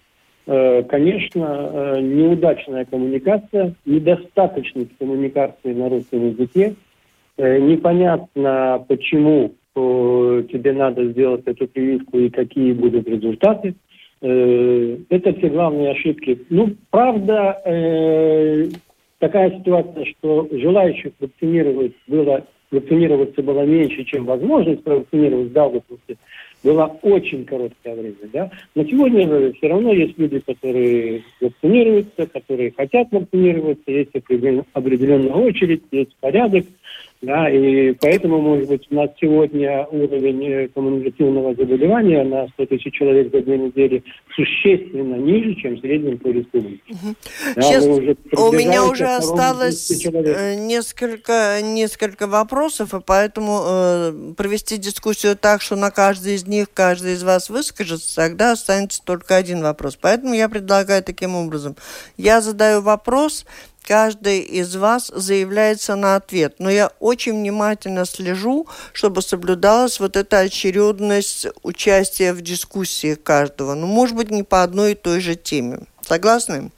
Э, 0.47 0.83
конечно, 0.83 2.01
неудачная 2.01 2.83
коммуникация, 2.83 3.73
недостаточность 3.85 4.97
коммуникации 4.99 5.71
на 5.71 5.87
русском 5.87 6.31
языке– 6.31 6.75
Э, 6.88 6.88
непонятно, 7.39 8.85
почему 8.87 9.53
тебе 9.75 10.73
надо 10.73 11.05
сделать 11.11 11.43
эту 11.45 11.67
прививку 11.67 12.19
и 12.19 12.29
какие 12.29 12.73
будут 12.73 13.07
результаты. 13.07 13.75
Э, 14.21 14.97
это 15.09 15.33
все 15.33 15.49
главные 15.49 15.91
ошибки. 15.91 16.39
Ну, 16.49 16.75
правда, 16.89 17.61
э, 17.65 18.69
такая 19.19 19.57
ситуация, 19.57 20.05
что 20.05 20.47
желающих 20.51 21.13
вакцинировать 21.19 21.93
было, 22.07 22.45
вакцинироваться 22.71 23.41
было 23.41 23.65
меньше, 23.65 24.03
чем 24.03 24.25
возможность 24.25 24.83
провакцинировать 24.83 25.49
в 25.49 25.53
Даугавпилсе 25.53 26.17
было 26.61 26.97
очень 27.03 27.45
короткое 27.45 27.95
время, 27.95 28.15
да. 28.33 28.51
Но 28.75 28.83
сегодня 28.83 29.53
все 29.53 29.67
равно 29.69 29.93
есть 29.93 30.17
люди, 30.17 30.39
которые 30.39 31.23
вакцинируются, 31.39 32.27
которые 32.27 32.73
хотят 32.75 33.07
вакцинироваться, 33.11 33.89
есть 33.89 34.11
определенная 34.13 35.33
очередь, 35.33 35.83
есть 35.91 36.13
порядок, 36.19 36.65
да, 37.21 37.49
и 37.49 37.91
поэтому, 37.99 38.39
может 38.39 38.69
быть, 38.69 38.87
у 38.89 38.95
нас 38.95 39.09
сегодня 39.19 39.85
уровень 39.91 40.41
э, 40.45 40.67
коммуникативного 40.69 41.53
заболевания 41.53 42.23
на 42.23 42.47
100 42.47 42.65
тысяч 42.67 42.93
человек 42.93 43.29
за 43.33 43.41
две 43.41 43.57
недели 43.57 44.03
существенно 44.33 45.15
ниже, 45.15 45.53
чем 45.55 45.75
в 45.75 45.79
среднем 45.81 46.17
по 46.17 46.27
республике. 46.27 46.81
Угу. 46.89 47.15
Да, 47.55 47.61
Сейчас 47.61 47.85
у 47.85 48.53
меня 48.53 48.85
уже 48.85 49.05
осталось 49.05 50.05
э, 50.05 50.55
несколько, 50.55 51.59
несколько 51.61 52.25
вопросов, 52.25 52.93
и 52.93 53.01
поэтому 53.05 53.63
э, 53.65 54.33
провести 54.37 54.77
дискуссию 54.77 55.35
так, 55.35 55.61
что 55.61 55.75
на 55.75 55.91
каждый 55.91 56.35
из 56.35 56.47
них 56.47 56.67
каждый 56.73 57.15
из 57.15 57.23
вас 57.23 57.49
выскажется, 57.49 58.15
тогда 58.15 58.53
останется 58.53 59.03
только 59.03 59.35
один 59.35 59.61
вопрос. 59.61 59.97
Поэтому 60.01 60.35
я 60.35 60.47
предлагаю 60.47 61.03
таким 61.03 61.35
образом. 61.35 61.75
Я 62.15 62.39
задаю 62.39 62.79
вопрос, 62.79 63.45
каждый 63.89 64.41
из 64.41 64.75
вас 64.75 65.07
заявляется 65.07 65.95
на 65.95 66.15
ответ. 66.15 66.57
Но 66.59 66.69
я 66.69 66.91
очень 66.99 67.33
внимательно 67.33 68.05
слежу, 68.05 68.67
чтобы 68.93 69.23
соблюдалась 69.23 69.99
вот 69.99 70.15
эта 70.15 70.37
очередность 70.41 71.47
участия 71.63 72.33
в 72.33 72.41
дискуссии 72.41 73.15
каждого. 73.15 73.73
Ну, 73.73 73.87
может 73.87 74.15
быть, 74.15 74.29
не 74.29 74.43
по 74.43 74.61
одной 74.61 74.91
и 74.91 74.95
той 74.95 75.21
же 75.21 75.33
теме. 75.33 75.79
Согласны? 76.01 76.71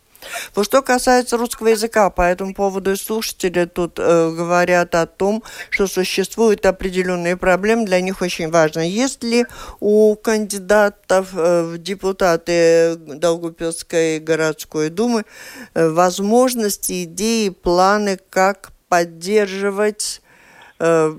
Вот 0.56 0.66
что 0.66 0.82
касается 0.82 1.38
русского 1.38 1.70
языка, 1.70 2.10
по 2.10 2.22
этому 2.22 2.54
поводу 2.54 2.96
слушатели 2.98 3.66
тут 3.66 4.00
э, 4.00 4.32
говорят 4.32 4.96
о 4.96 5.06
том, 5.06 5.44
что 5.70 5.88
существуют 5.88 6.66
определенные 6.66 7.38
проблемы, 7.38 7.86
для 7.86 8.02
них 8.02 8.22
очень 8.22 8.50
важно. 8.50 8.88
Есть 8.88 9.24
ли 9.24 9.46
у 9.80 10.16
кандидатов 10.16 11.30
э, 11.34 11.64
в 11.64 11.78
депутаты 11.78 12.96
Долгопилской 12.96 14.20
городской 14.20 14.90
думы 14.90 15.26
э, 15.74 15.90
возможности, 15.90 17.04
идеи, 17.04 17.50
планы, 17.50 18.20
как 18.30 18.72
поддерживать 18.90 20.22
э, 20.80 21.14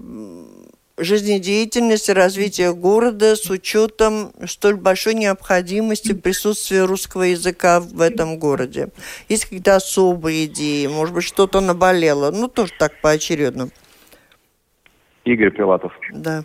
жизнедеятельность 1.02 2.08
и 2.08 2.12
развитие 2.12 2.74
города 2.74 3.34
с 3.36 3.50
учетом 3.50 4.32
столь 4.46 4.76
большой 4.76 5.14
необходимости 5.14 6.14
присутствия 6.14 6.84
русского 6.84 7.22
языка 7.22 7.80
в 7.80 8.00
этом 8.00 8.38
городе? 8.38 8.88
Есть 9.28 9.44
какие-то 9.44 9.76
особые 9.76 10.46
идеи? 10.46 10.86
Может 10.86 11.14
быть, 11.14 11.24
что-то 11.24 11.60
наболело? 11.60 12.30
Ну, 12.30 12.48
тоже 12.48 12.72
так 12.78 13.00
поочередно. 13.02 13.68
Игорь 15.24 15.50
Пилатов. 15.50 15.92
Да. 16.12 16.44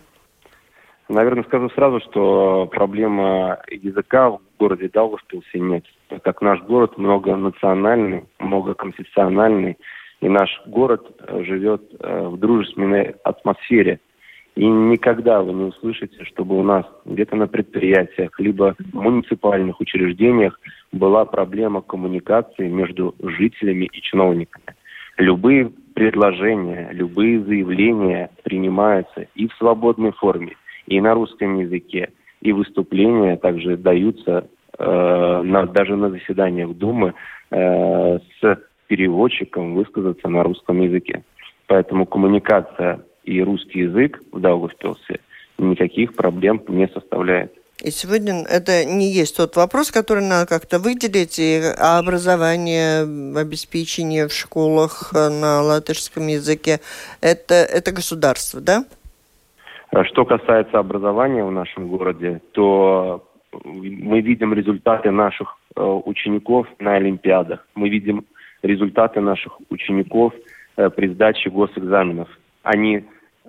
Наверное, 1.08 1.44
скажу 1.44 1.70
сразу, 1.70 2.00
что 2.00 2.66
проблема 2.66 3.60
языка 3.70 4.30
в 4.30 4.40
городе 4.58 4.90
Даугавпилсе 4.92 5.58
нет. 5.58 5.84
Так 6.08 6.22
как 6.22 6.42
наш 6.42 6.60
город 6.62 6.98
многонациональный, 6.98 8.24
многоконфессиональный, 8.38 9.78
и 10.20 10.28
наш 10.28 10.50
город 10.66 11.06
живет 11.28 11.82
э, 11.98 12.28
в 12.28 12.36
дружественной 12.38 13.14
атмосфере– 13.24 14.00
и 14.58 14.66
никогда 14.66 15.40
вы 15.40 15.52
не 15.52 15.64
услышите, 15.66 16.24
чтобы 16.24 16.58
у 16.58 16.64
нас 16.64 16.84
где-то 17.04 17.36
на 17.36 17.46
предприятиях, 17.46 18.40
либо 18.40 18.74
в 18.92 19.00
муниципальных 19.00 19.80
учреждениях 19.80 20.58
была 20.90 21.24
проблема 21.24 21.80
коммуникации 21.80 22.66
между 22.66 23.14
жителями 23.22 23.88
и 23.92 24.02
чиновниками. 24.02 24.74
Любые 25.16 25.70
предложения, 25.94 26.88
любые 26.90 27.40
заявления 27.44 28.30
принимаются 28.42 29.28
и 29.36 29.46
в 29.46 29.54
свободной 29.58 30.10
форме, 30.10 30.56
и 30.88 31.00
на 31.00 31.14
русском 31.14 31.56
языке, 31.60 32.10
и 32.40 32.50
выступления 32.50 33.36
также 33.36 33.76
даются 33.76 34.48
э, 34.76 35.42
на, 35.44 35.66
даже 35.66 35.94
на 35.94 36.10
заседаниях 36.10 36.70
Думы 36.70 37.14
э, 37.52 38.18
с 38.40 38.58
переводчикам 38.88 39.76
высказаться 39.76 40.26
на 40.28 40.42
русском 40.42 40.80
языке. 40.80 41.22
Поэтому 41.68 42.06
коммуникация 42.06 43.02
и 43.28 43.42
русский 43.42 43.80
язык 43.80 44.20
в 44.32 44.40
Даугавпилсе 44.40 45.20
никаких 45.58 46.14
проблем 46.14 46.62
не 46.68 46.88
составляет. 46.88 47.52
И 47.84 47.90
сегодня 47.90 48.44
это 48.48 48.84
не 48.84 49.12
есть 49.12 49.36
тот 49.36 49.54
вопрос, 49.54 49.92
который 49.92 50.24
надо 50.24 50.48
как-то 50.48 50.80
выделить, 50.80 51.38
и 51.38 51.60
образование, 51.78 53.02
обеспечение 53.38 54.26
в 54.26 54.32
школах 54.32 55.12
на 55.12 55.62
латышском 55.62 56.26
языке, 56.26 56.80
это, 57.20 57.54
это 57.54 57.92
государство, 57.92 58.60
да? 58.60 58.84
А 59.90 60.04
что 60.04 60.24
касается 60.24 60.78
образования 60.78 61.44
в 61.44 61.52
нашем 61.52 61.88
городе, 61.88 62.40
то 62.52 63.24
мы 63.64 64.20
видим 64.22 64.52
результаты 64.52 65.10
наших 65.10 65.56
э, 65.76 65.80
учеников 65.80 66.66
на 66.80 66.96
Олимпиадах. 66.96 67.66
Мы 67.74 67.88
видим 67.88 68.26
результаты 68.62 69.20
наших 69.20 69.56
учеников 69.70 70.34
э, 70.76 70.90
при 70.90 71.08
сдаче 71.08 71.48
госэкзаменов. 71.48 72.28
Они 72.62 72.96
э, 72.96 73.02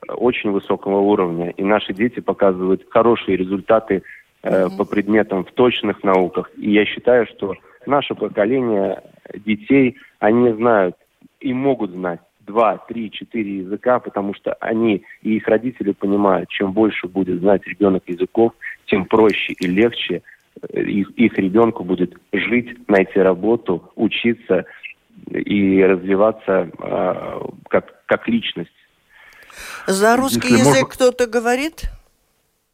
очень 0.08 0.52
высокого 0.52 1.00
уровня, 1.00 1.52
и 1.52 1.64
наши 1.64 1.94
дети 1.94 2.20
показывают 2.20 2.86
хорошие 2.90 3.38
результаты 3.38 4.04
mm-hmm. 4.44 4.78
по 4.78 4.86
предметам 4.86 5.46
в 5.46 5.52
точных 5.52 6.04
науках. 6.04 6.52
И 6.58 6.72
я 6.72 6.86
считаю, 6.86 7.26
что 7.28 7.56
наше 7.86 8.16
поколение 8.16 9.02
детей, 9.46 9.98
они 10.20 10.54
знают 10.54 10.96
и 11.40 11.54
могут 11.54 11.92
знать 11.92 12.20
два, 12.50 12.78
три, 12.78 13.12
четыре 13.12 13.58
языка, 13.58 14.00
потому 14.00 14.34
что 14.34 14.54
они 14.54 15.04
и 15.22 15.36
их 15.36 15.48
родители 15.48 15.92
понимают, 15.92 16.50
чем 16.50 16.72
больше 16.74 17.08
будет 17.08 17.40
знать 17.40 17.66
ребенок 17.68 18.04
языков, 18.08 18.54
тем 18.88 19.06
проще 19.06 19.54
и 19.54 19.68
легче 19.68 20.24
э, 20.74 20.82
их, 20.82 21.12
их 21.12 21.38
ребенку 21.38 21.84
будет 21.84 22.16
жить, 22.34 22.90
найти 22.90 23.20
работу, 23.20 23.92
учиться 23.96 24.66
и 25.32 25.84
развиваться 25.84 26.72
э, 26.72 27.40
как, 27.68 28.04
как 28.08 28.28
личность. 28.28 28.72
За 29.88 30.16
русский 30.16 30.50
Если 30.50 30.60
язык 30.60 30.84
можно... 30.84 30.88
кто-то 30.88 31.28
говорит? 31.28 31.90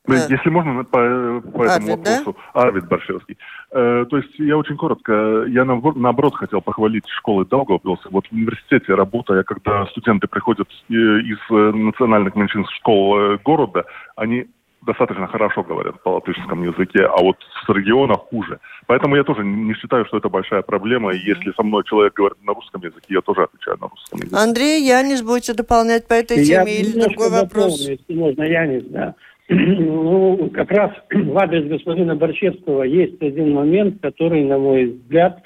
Да. 0.08 0.28
Если 0.30 0.50
можно, 0.50 0.84
по, 0.84 1.42
по 1.52 1.64
этому 1.64 1.94
Арвид, 1.94 2.08
вопросу. 2.08 2.38
Да? 2.54 2.62
Арвид 2.62 2.88
Боршевский. 2.88 3.38
Э, 3.72 4.06
то 4.08 4.18
есть 4.18 4.38
я 4.38 4.58
очень 4.58 4.78
коротко. 4.78 5.46
Я 5.48 5.66
наоборот 5.66 6.36
хотел 6.36 6.62
похвалить 6.62 7.08
школы 7.08 7.46
Даугавпилса. 7.46 8.10
Вот 8.12 8.28
в 8.28 8.32
университете 8.32 8.94
работая, 8.94 9.44
когда 9.44 9.86
студенты 9.88 10.28
приходят 10.28 10.68
э, 10.90 10.94
из 10.94 11.40
э, 11.50 11.72
национальных 11.72 12.36
меньшинств 12.36 12.76
школ 12.76 13.18
э, 13.18 13.38
города, 13.44 13.86
они 14.16 14.46
достаточно 14.86 15.28
хорошо 15.28 15.64
говорят 15.64 16.02
по 16.04 16.10
латышскому 16.10 16.66
языке, 16.66 17.06
а 17.06 17.22
вот 17.22 17.38
с 17.66 17.70
региона 17.70 18.16
хуже. 18.16 18.60
Поэтому 18.88 19.16
я 19.16 19.24
тоже 19.24 19.44
не 19.44 19.74
считаю, 19.74 20.06
что 20.06 20.18
это 20.18 20.30
большая 20.30 20.62
проблема. 20.62 21.14
И 21.14 21.18
если 21.18 21.52
со 21.56 21.64
мной 21.64 21.84
человек 21.86 22.14
говорит 22.14 22.38
на 22.44 22.54
русском 22.54 22.82
языке, 22.82 23.08
я 23.10 23.22
тоже 23.22 23.44
отвечаю 23.44 23.78
на 23.82 23.88
русском 23.88 24.20
языке. 24.20 24.36
Андрей, 24.36 24.88
Янис, 24.88 25.22
будете 25.22 25.54
дополнять 25.54 26.08
по 26.08 26.14
этой 26.14 26.46
теме 26.46 26.74
я 26.74 26.82
или 26.82 27.00
другой 27.00 27.32
вопрос? 27.32 27.80
Если 27.80 28.14
можно, 28.14 28.44
Янис, 28.44 28.86
да. 28.90 29.16
Ну, 29.48 30.50
как 30.54 30.72
раз 30.72 30.92
в 31.12 31.38
адрес 31.38 31.68
господина 31.68 32.16
Борчевского 32.16 32.84
есть 32.84 33.22
один 33.22 33.54
момент, 33.54 34.02
который, 34.02 34.44
на 34.44 34.58
мой 34.58 34.86
взгляд, 34.86 35.42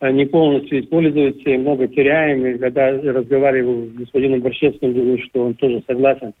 не 0.00 0.24
полностью 0.24 0.80
используется 0.80 1.48
и 1.48 1.58
много 1.58 1.86
теряем. 1.86 2.44
И 2.46 2.58
когда 2.58 2.90
разговариваю 2.90 3.90
с 3.90 3.92
господином 3.92 4.40
Борщевским, 4.40 4.94
думаю, 4.94 5.18
что 5.22 5.44
он 5.46 5.54
тоже 5.54 5.82
согласен. 5.86 6.32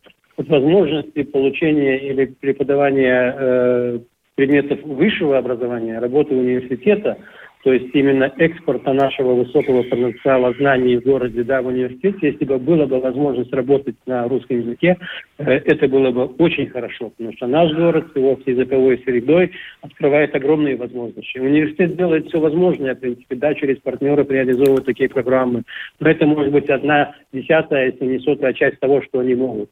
Возможности 0.48 1.22
получения 1.22 1.98
или 1.98 2.26
преподавания 2.26 3.34
э, 3.38 3.98
предметов 4.34 4.82
высшего 4.82 5.38
образования, 5.38 5.98
работы 5.98 6.34
университета– 6.34 7.18
то 7.62 7.72
есть 7.72 7.94
именно 7.94 8.32
экспорта 8.38 8.92
нашего 8.92 9.34
высокого 9.34 9.82
потенциала 9.84 10.52
знаний 10.54 10.96
в 10.96 11.04
городе, 11.04 11.44
да, 11.44 11.62
в 11.62 11.68
университете, 11.68 12.18
если 12.32 12.44
бы 12.44 12.58
была 12.58 12.86
бы 12.86 13.00
возможность 13.00 13.52
работать 13.52 13.94
на 14.04 14.26
русском 14.26 14.60
языке, 14.60 14.96
э, 15.38 15.44
это 15.44 15.86
было 15.86 16.10
бы 16.10 16.24
очень 16.24 16.68
хорошо, 16.68 17.10
потому 17.10 17.32
что 17.36 17.46
наш 17.46 17.72
город 17.72 18.08
с 18.12 18.16
его 18.16 18.36
языковой 18.44 18.98
средой 19.04 19.52
открывает 19.80 20.34
огромные 20.34 20.76
возможности. 20.76 21.38
Университет 21.38 21.96
делает 21.96 22.26
все 22.26 22.40
возможное, 22.40 22.96
в 22.96 22.98
принципе, 23.00 23.36
да, 23.36 23.54
через 23.54 23.78
партнеров 23.78 24.28
реализовывает 24.28 24.84
такие 24.84 25.08
программы, 25.08 25.62
но 26.00 26.10
это 26.10 26.26
может 26.26 26.52
быть 26.52 26.68
одна 26.68 27.14
десятая, 27.32 27.92
если 27.92 28.04
не 28.06 28.18
сотая 28.18 28.54
часть 28.54 28.80
того, 28.80 29.02
что 29.02 29.20
они 29.20 29.36
могут. 29.36 29.70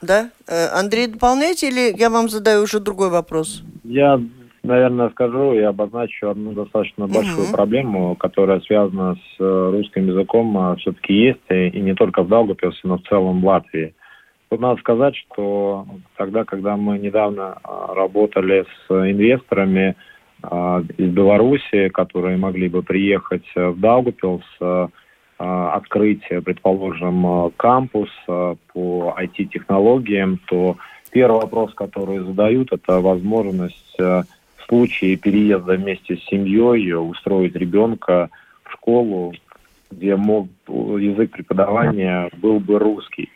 Да? 0.00 0.30
Э, 0.46 0.78
Андрей, 0.78 1.08
дополняйте 1.08 1.68
или 1.68 1.94
я 1.98 2.10
вам 2.10 2.28
задаю 2.28 2.62
уже 2.62 2.78
другой 2.78 3.10
вопрос? 3.10 3.62
Я 3.84 4.20
наверное, 4.62 5.08
скажу 5.10 5.54
и 5.54 5.60
обозначу 5.60 6.28
одну 6.28 6.52
достаточно 6.52 7.06
большую 7.06 7.48
uh-huh. 7.48 7.54
проблему, 7.54 8.14
которая 8.16 8.60
связана 8.60 9.14
с 9.14 9.40
э, 9.40 9.70
русским 9.72 10.06
языком, 10.06 10.56
а 10.58 10.76
все-таки 10.76 11.14
есть, 11.14 11.40
и 11.48 11.80
не 11.80 11.94
только 11.94 12.22
в 12.22 12.28
Даугавпилсе, 12.28 12.80
но 12.84 12.98
в 12.98 13.02
целом 13.08 13.40
в 13.40 13.46
Латвии. 13.46 13.94
Тут 14.50 14.60
надо 14.60 14.80
сказать, 14.80 15.14
что 15.16 15.86
тогда, 16.16 16.44
когда 16.44 16.76
мы 16.76 16.98
недавно 16.98 17.58
а, 17.62 17.94
работали 17.94 18.64
с 18.64 18.90
инвесторами 18.90 19.94
а, 20.42 20.82
из 20.96 21.10
Беларуси, 21.10 21.88
которые 21.88 22.38
могли 22.38 22.68
бы 22.68 22.82
приехать 22.82 23.44
в 23.54 23.78
Даугавпилс, 23.78 24.44
а, 24.60 24.88
открыть, 25.38 26.22
предположим, 26.44 27.50
кампус 27.56 28.10
по 28.26 29.14
IT-технологиям, 29.18 30.38
то 30.48 30.76
первый 31.10 31.40
вопрос, 31.40 31.72
который 31.74 32.18
задают, 32.18 32.72
это 32.72 33.00
возможность 33.00 33.96
случае 34.68 35.16
переезда 35.16 35.74
вместе 35.74 36.16
с 36.16 36.24
семьей 36.26 36.92
устроить 36.92 37.56
ребенка 37.56 38.28
в 38.64 38.72
школу, 38.72 39.32
где 39.90 40.14
мог 40.16 40.48
язык 40.68 41.30
преподавания 41.30 42.28
был 42.36 42.60
бы 42.60 42.78
русский. 42.78 43.30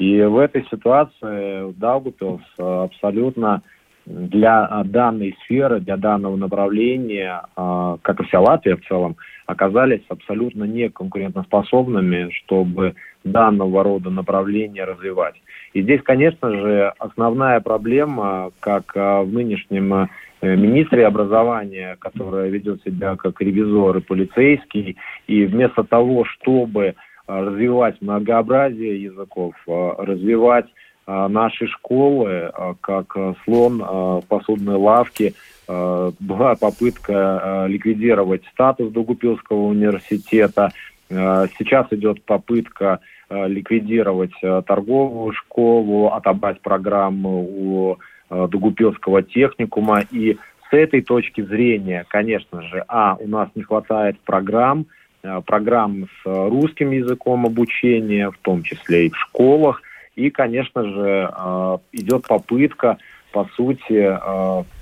И 0.00 0.20
в 0.22 0.38
этой 0.38 0.66
ситуации 0.68 1.72
Даугупилс 1.78 2.42
абсолютно 2.58 3.62
для 4.06 4.82
данной 4.84 5.36
сферы, 5.44 5.80
для 5.80 5.96
данного 5.96 6.36
направления, 6.36 7.42
а, 7.56 7.98
как 8.02 8.20
и 8.20 8.24
вся 8.24 8.40
Латвия 8.40 8.76
в 8.76 8.84
целом, 8.86 9.16
оказались 9.46 10.02
абсолютно 10.08 10.64
неконкурентоспособными, 10.64 12.30
чтобы 12.30 12.94
данного 13.24 13.82
рода 13.82 14.10
направления 14.10 14.84
развивать. 14.84 15.34
И 15.72 15.82
здесь, 15.82 16.02
конечно 16.02 16.50
же, 16.50 16.92
основная 16.98 17.60
проблема, 17.60 18.50
как 18.60 18.92
а, 18.96 19.22
в 19.22 19.32
нынешнем 19.32 20.08
Э, 20.44 20.56
министре 20.56 21.06
образования, 21.06 21.96
которая 21.98 22.50
ведет 22.50 22.82
себя 22.82 23.16
как 23.16 23.40
ревизор 23.40 23.96
и 23.96 24.02
полицейский, 24.02 24.98
и 25.26 25.46
вместо 25.46 25.84
того, 25.84 26.26
чтобы 26.26 26.96
развивать 27.26 27.96
многообразие 28.02 29.04
языков, 29.04 29.54
развивать 29.66 30.66
наши 31.06 31.66
школы, 31.66 32.50
как 32.80 33.16
слон 33.44 34.22
посудной 34.28 34.76
лавки, 34.76 35.34
была 35.66 36.54
попытка 36.58 37.66
ликвидировать 37.68 38.42
статус 38.52 38.90
Дугупилского 38.90 39.66
университета. 39.66 40.72
Сейчас 41.08 41.86
идет 41.90 42.24
попытка 42.24 43.00
ликвидировать 43.30 44.32
торговую 44.66 45.32
школу, 45.32 46.08
отобрать 46.08 46.60
программу 46.60 47.42
у 47.42 47.98
Э, 48.30 48.48
Дугупилского 48.50 49.22
техникума. 49.22 50.02
И 50.10 50.36
с 50.70 50.72
этой 50.72 51.02
точки 51.02 51.42
зрения, 51.42 52.04
конечно 52.08 52.62
же, 52.62 52.84
а, 52.88 53.16
у 53.20 53.28
нас 53.28 53.48
не 53.54 53.62
хватает 53.62 54.18
программ, 54.20 54.86
э, 55.22 55.40
программ 55.44 56.06
с 56.06 56.24
русским 56.24 56.90
языком 56.90 57.46
обучения, 57.46 58.30
в 58.30 58.38
том 58.38 58.62
числе 58.62 59.06
и 59.06 59.10
в 59.10 59.16
школах. 59.16 59.82
И, 60.16 60.30
конечно 60.30 60.82
же, 60.84 61.30
э, 61.36 61.78
идет 61.92 62.26
попытка, 62.26 62.98
по 63.32 63.48
сути, 63.56 64.16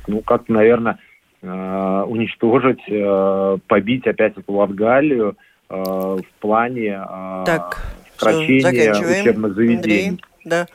ну, 0.07 0.21
как-то, 0.21 0.53
наверное, 0.53 0.99
уничтожить, 1.41 2.83
побить 3.67 4.07
опять 4.07 4.37
эту 4.37 4.53
Латгалию 4.53 5.37
в 5.71 6.23
плане 6.39 7.01
так, 7.47 7.83
сокращения 8.15 8.93
учебных 8.93 9.55
заведений. 9.55 10.09
Андрей, 10.09 10.21
да. 10.45 10.67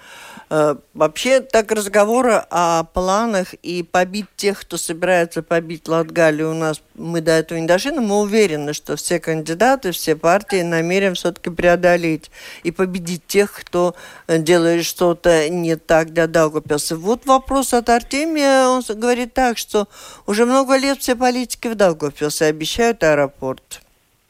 Э, 0.49 0.75
вообще, 0.93 1.41
так 1.41 1.71
разговоры 1.71 2.41
о 2.49 2.85
планах 2.85 3.53
и 3.55 3.83
побить 3.83 4.27
тех, 4.37 4.61
кто 4.61 4.77
собирается 4.77 5.43
побить 5.43 5.89
Латгалию 5.89 6.51
у 6.51 6.53
нас, 6.53 6.81
мы 6.95 7.19
до 7.19 7.33
этого 7.33 7.57
не 7.59 7.67
дошли, 7.67 7.91
но 7.91 8.01
мы 8.01 8.21
уверены, 8.21 8.73
что 8.73 8.95
все 8.95 9.19
кандидаты, 9.19 9.91
все 9.91 10.15
партии 10.15 10.61
намерены 10.61 11.15
все-таки 11.15 11.49
преодолеть 11.49 12.31
и 12.63 12.71
победить 12.71 13.27
тех, 13.27 13.51
кто 13.51 13.93
делает 14.29 14.85
что-то 14.85 15.49
не 15.49 15.75
так 15.75 16.13
для 16.13 16.27
Даугавпилса. 16.27 16.95
Вот 16.95 17.25
вопрос 17.25 17.73
от 17.73 17.89
Артемия, 17.89 18.67
он 18.67 18.83
говорит 18.87 19.33
так, 19.33 19.57
что 19.57 19.89
уже 20.25 20.45
много 20.45 20.77
лет 20.77 20.99
все 20.99 21.17
политики 21.17 21.67
в 21.67 21.75
Даугавпилсе 21.75 22.45
обещают 22.45 23.03
аэропорт, 23.03 23.81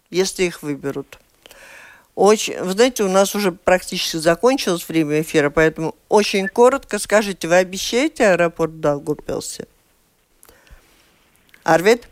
если 0.09 0.43
их 0.45 0.63
выберут. 0.63 1.20
Очень, 2.18 2.59
вы 2.63 2.72
знаете, 2.72 3.03
у 3.03 3.09
нас 3.09 3.36
уже 3.36 3.51
практически 3.51 4.18
закончилось 4.18 4.89
время 4.89 5.22
эфира, 5.22 5.51
поэтому 5.51 5.93
очень 6.09 6.47
коротко 6.47 6.97
скажите, 6.97 7.47
вы 7.47 7.57
обещаете 7.57 8.30
аэропорт 8.30 8.72
в 8.72 8.80
Даугавпилсе? 8.80 9.68
Арвид? 11.63 12.09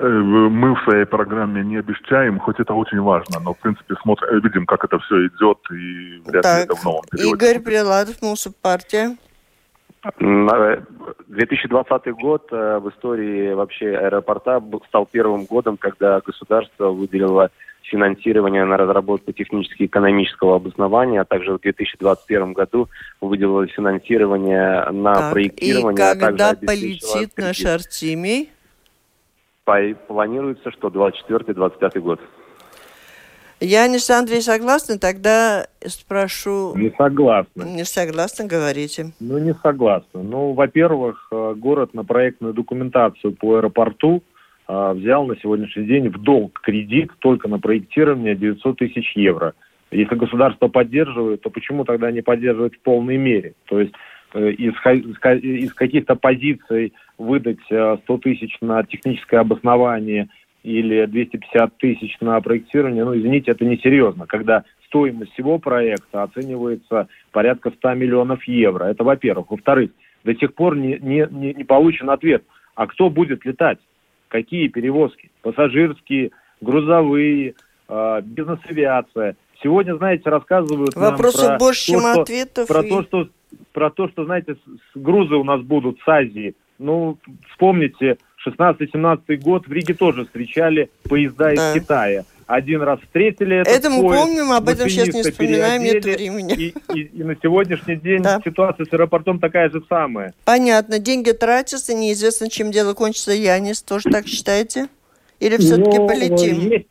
Мы 0.00 0.74
в 0.74 0.82
своей 0.82 1.04
программе 1.04 1.62
не 1.62 1.76
обещаем, 1.76 2.40
хоть 2.40 2.58
это 2.58 2.74
очень 2.74 3.00
важно, 3.00 3.38
но 3.38 3.54
в 3.54 3.58
принципе 3.58 3.94
смотрим, 4.02 4.40
видим, 4.40 4.66
как 4.66 4.82
это 4.84 4.98
все 4.98 5.28
идет, 5.28 5.58
и 5.70 6.20
вряд 6.26 6.44
ли 6.44 6.62
это 6.64 6.74
в 6.74 6.84
новом 6.84 7.04
периоде. 7.12 7.30
Игорь 7.30 7.60
Приладов, 7.60 8.20
наша 8.22 8.50
партия. 8.50 9.16
2020 10.18 12.12
год 12.14 12.48
э, 12.50 12.78
в 12.78 12.88
истории 12.88 13.52
вообще 13.52 13.96
аэропорта 13.96 14.60
стал 14.88 15.06
первым 15.06 15.44
годом, 15.44 15.76
когда 15.76 16.20
государство 16.20 16.90
выделило 16.90 17.50
финансирование 17.90 18.64
на 18.64 18.76
разработку 18.76 19.32
технически-экономического 19.32 20.56
обоснования, 20.56 21.22
а 21.22 21.24
также 21.24 21.52
в 21.52 21.60
2021 21.60 22.52
году 22.52 22.88
выделило 23.20 23.66
финансирование 23.66 24.90
на 24.90 25.14
так, 25.14 25.32
проектирование. 25.32 25.92
И 25.92 26.18
когда 26.18 26.50
а 26.50 26.54
также 26.54 26.66
полетит 26.66 27.30
наш 27.36 27.64
Артемий? 27.64 28.50
Планируется, 29.64 30.70
что 30.70 30.88
24-25 30.88 32.00
год. 32.00 32.20
Я 33.60 33.88
не 33.88 33.98
с 33.98 34.08
Андреем 34.08 34.42
согласна, 34.42 34.98
тогда 34.98 35.66
спрошу... 35.84 36.76
Не 36.76 36.94
согласна. 36.96 37.62
Не 37.64 37.84
согласна, 37.84 38.46
говорите. 38.46 39.12
Ну, 39.18 39.38
не 39.38 39.52
согласна. 39.54 40.22
Ну, 40.22 40.52
во-первых, 40.52 41.26
э, 41.32 41.54
город 41.56 41.92
на 41.92 42.04
проектную 42.04 42.54
документацию 42.54 43.32
по 43.34 43.56
аэропорту 43.56 44.22
взял 44.68 45.26
на 45.26 45.36
сегодняшний 45.36 45.84
день 45.84 46.08
в 46.08 46.22
долг 46.22 46.60
кредит 46.60 47.10
только 47.20 47.48
на 47.48 47.58
проектирование 47.58 48.34
900 48.34 48.78
тысяч 48.78 49.12
евро. 49.16 49.54
Если 49.90 50.14
государство 50.14 50.68
поддерживает, 50.68 51.40
то 51.40 51.48
почему 51.48 51.84
тогда 51.84 52.10
не 52.10 52.20
поддерживает 52.20 52.74
в 52.74 52.80
полной 52.80 53.16
мере? 53.16 53.54
То 53.64 53.80
есть 53.80 53.94
э, 54.34 54.50
из, 54.50 54.74
из 55.42 55.72
каких-то 55.72 56.14
позиций 56.14 56.92
выдать 57.16 57.60
100 57.64 57.98
тысяч 58.18 58.58
на 58.60 58.82
техническое 58.82 59.38
обоснование– 59.38 60.28
или 60.62 61.06
250 61.06 61.78
тысяч 61.78 62.16
на 62.20 62.40
проектирование, 62.40 63.04
ну, 63.04 63.16
извините, 63.16 63.52
это 63.52 63.64
несерьезно, 63.64 64.26
когда 64.26 64.64
стоимость 64.86 65.32
всего 65.32 65.58
проекта 65.58 66.24
оценивается 66.24 67.08
порядка 67.32 67.70
100 67.70 67.94
миллионов 67.94 68.44
евро. 68.44 68.84
Это 68.84 69.04
во-первых. 69.04 69.50
Во-вторых, 69.50 69.90
до 70.24 70.34
сих 70.34 70.54
пор 70.54 70.76
не, 70.76 70.98
не, 71.00 71.26
не 71.30 71.64
получен 71.64 72.10
ответ, 72.10 72.44
а 72.74 72.86
кто 72.86 73.08
будет 73.10 73.44
летать, 73.44 73.78
какие 74.28 74.68
перевозки, 74.68 75.30
пассажирские, 75.42 76.30
грузовые, 76.60 77.54
э, 77.88 78.20
бизнес-авиация. 78.22 79.36
Сегодня, 79.62 79.96
знаете, 79.96 80.28
рассказывают 80.30 80.94
Вопросов 80.94 81.42
нам 81.42 81.58
про 81.58 81.58
больше, 81.58 81.86
то, 81.86 81.92
чем 81.92 82.00
что, 82.00 82.20
ответов. 82.22 82.68
Про, 82.68 82.80
и... 82.82 82.88
то, 82.88 83.02
что, 83.02 83.28
про 83.72 83.90
то, 83.90 84.08
что, 84.08 84.24
знаете, 84.24 84.56
грузы 84.94 85.34
у 85.34 85.44
нас 85.44 85.60
будут 85.62 85.98
с 86.04 86.08
Азии. 86.08 86.54
Ну, 86.78 87.18
вспомните, 87.50 88.18
16-17 88.46 89.36
год 89.38 89.66
в 89.66 89.72
Риге 89.72 89.94
тоже 89.94 90.24
встречали 90.26 90.90
поезда 91.08 91.54
да. 91.54 91.72
из 91.72 91.82
Китая. 91.82 92.24
Один 92.48 92.80
раз 92.80 92.98
встретили 93.00 93.58
этот 93.58 93.74
Это 93.74 93.90
мы 93.90 94.00
поезд, 94.00 94.24
помним, 94.24 94.52
об 94.52 94.70
этом 94.70 94.88
сейчас 94.88 95.14
не 95.14 95.22
вспоминаем, 95.22 95.82
нет 95.82 96.02
времени. 96.02 96.54
И, 96.54 96.74
и, 96.94 97.00
и 97.02 97.22
на 97.22 97.36
сегодняшний 97.36 97.96
день 97.96 98.22
да. 98.22 98.40
ситуация 98.42 98.86
с 98.86 98.92
аэропортом 98.92 99.38
такая 99.38 99.68
же 99.68 99.82
самая. 99.86 100.32
Понятно. 100.46 100.98
Деньги 100.98 101.32
тратятся, 101.32 101.92
неизвестно, 101.92 102.48
чем 102.48 102.70
дело 102.70 102.94
кончится. 102.94 103.32
Янис, 103.32 103.82
тоже 103.82 104.04
так 104.10 104.26
считаете? 104.26 104.88
Или 105.40 105.58
все-таки 105.58 105.98
ну, 105.98 106.08
полетим? 106.08 106.70
Есть, 106.70 106.86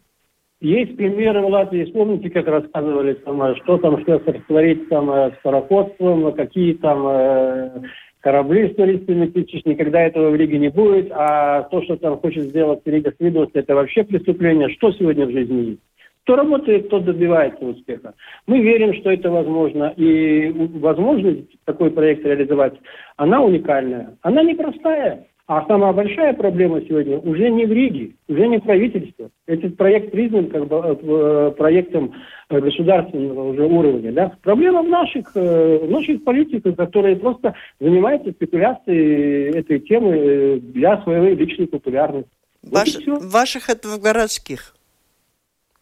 есть 0.62 0.96
примеры 0.96 1.42
в 1.42 1.48
Латвии. 1.48 1.86
Вспомните, 1.86 2.30
как 2.30 2.46
рассказывали, 2.46 3.14
там, 3.16 3.56
что 3.64 3.80
там 3.80 4.00
что 4.04 4.20
творить 4.20 4.88
там, 4.90 5.10
с 5.10 5.34
пароходством, 5.42 6.36
какие 6.36 6.76
там 6.76 7.08
э, 7.08 7.82
корабли 8.22 8.70
с 8.70 8.76
туристами 8.76 9.28
тысяч, 9.28 9.64
никогда 9.66 10.02
этого 10.02 10.32
в 10.32 10.36
Риге 10.36 10.58
не 10.58 10.70
будет, 10.70 11.12
а 11.12 11.64
то, 11.64 11.82
что 11.84 11.98
там 11.98 12.18
хочет 12.18 12.44
сделать 12.46 12.82
Рига 12.86 13.14
Свидос, 13.18 13.50
это 13.54 13.76
вообще 13.76 14.04
преступление. 14.04 14.70
Что 14.70 14.92
сегодня 14.92 15.26
в 15.26 15.32
жизни 15.32 15.70
есть? 15.70 15.82
Кто 16.24 16.36
работает, 16.36 16.90
тот 16.90 17.06
добивается 17.06 17.64
успеха. 17.64 18.14
Мы 18.48 18.62
верим, 18.62 18.94
что 18.96 19.12
это 19.12 19.32
возможно. 19.32 19.94
И 19.96 20.52
возможность 20.52 21.48
такой 21.64 21.90
проект 21.90 22.26
реализовать, 22.26 22.74
она 23.16 23.42
уникальная. 23.42 24.18
Она 24.24 24.44
непростая. 24.44 25.26
А 25.48 25.66
самая 25.66 25.94
большая 25.94 26.34
проблема 26.34 26.82
сегодня 26.82 27.20
уже 27.20 27.50
не 27.50 27.66
в 27.66 27.72
Риге, 27.72 28.16
уже 28.28 28.48
не 28.48 28.58
в 28.58 28.64
правительстве. 28.64 29.30
Этот 29.46 29.78
проект 29.78 30.12
признан 30.12 30.50
как 30.50 30.68
бы 30.68 30.76
э, 30.76 30.96
э, 31.02 31.52
проектом 31.52 32.14
государственного 32.50 33.52
уже 33.52 33.64
уровня. 33.64 34.12
Да? 34.12 34.34
Проблема 34.42 34.84
в 34.84 34.90
наших, 34.90 35.32
э, 35.36 35.78
в 35.86 35.90
наших 35.90 36.26
политиках, 36.26 36.76
которые 36.76 37.16
просто 37.16 37.56
занимаются 37.80 38.32
спекуляцией 38.32 39.58
этой 39.58 39.80
темы 39.80 40.60
для 40.60 41.02
своей 41.04 41.34
личной 41.36 41.68
популярности. 41.68 42.30
Ваш, 42.64 42.98
вот 43.08 43.24
ваших 43.24 43.70
это 43.70 43.88
в 43.88 44.02
городских? 44.02 44.76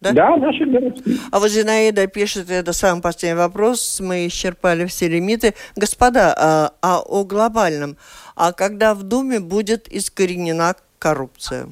Да? 0.01 0.11
да, 0.11 0.37
наших 0.37 0.69
городских. 0.69 1.19
А 1.31 1.39
вот 1.39 1.49
Зинаида 1.49 2.07
пишет, 2.07 2.49
это 2.49 2.73
самый 2.73 3.01
последний 3.01 3.37
вопрос, 3.37 3.99
мы 3.99 4.27
исчерпали 4.27 4.85
все 4.85 5.07
лимиты. 5.07 5.55
Господа, 5.75 6.35
а, 6.37 6.73
а 6.81 6.99
о 6.99 7.23
глобальном– 7.23 7.97
а 8.35 8.51
когда 8.51 8.93
в 8.93 9.03
Думе 9.03 9.39
будет 9.39 9.87
искоренена 9.87 10.75
коррупция? 10.99 11.69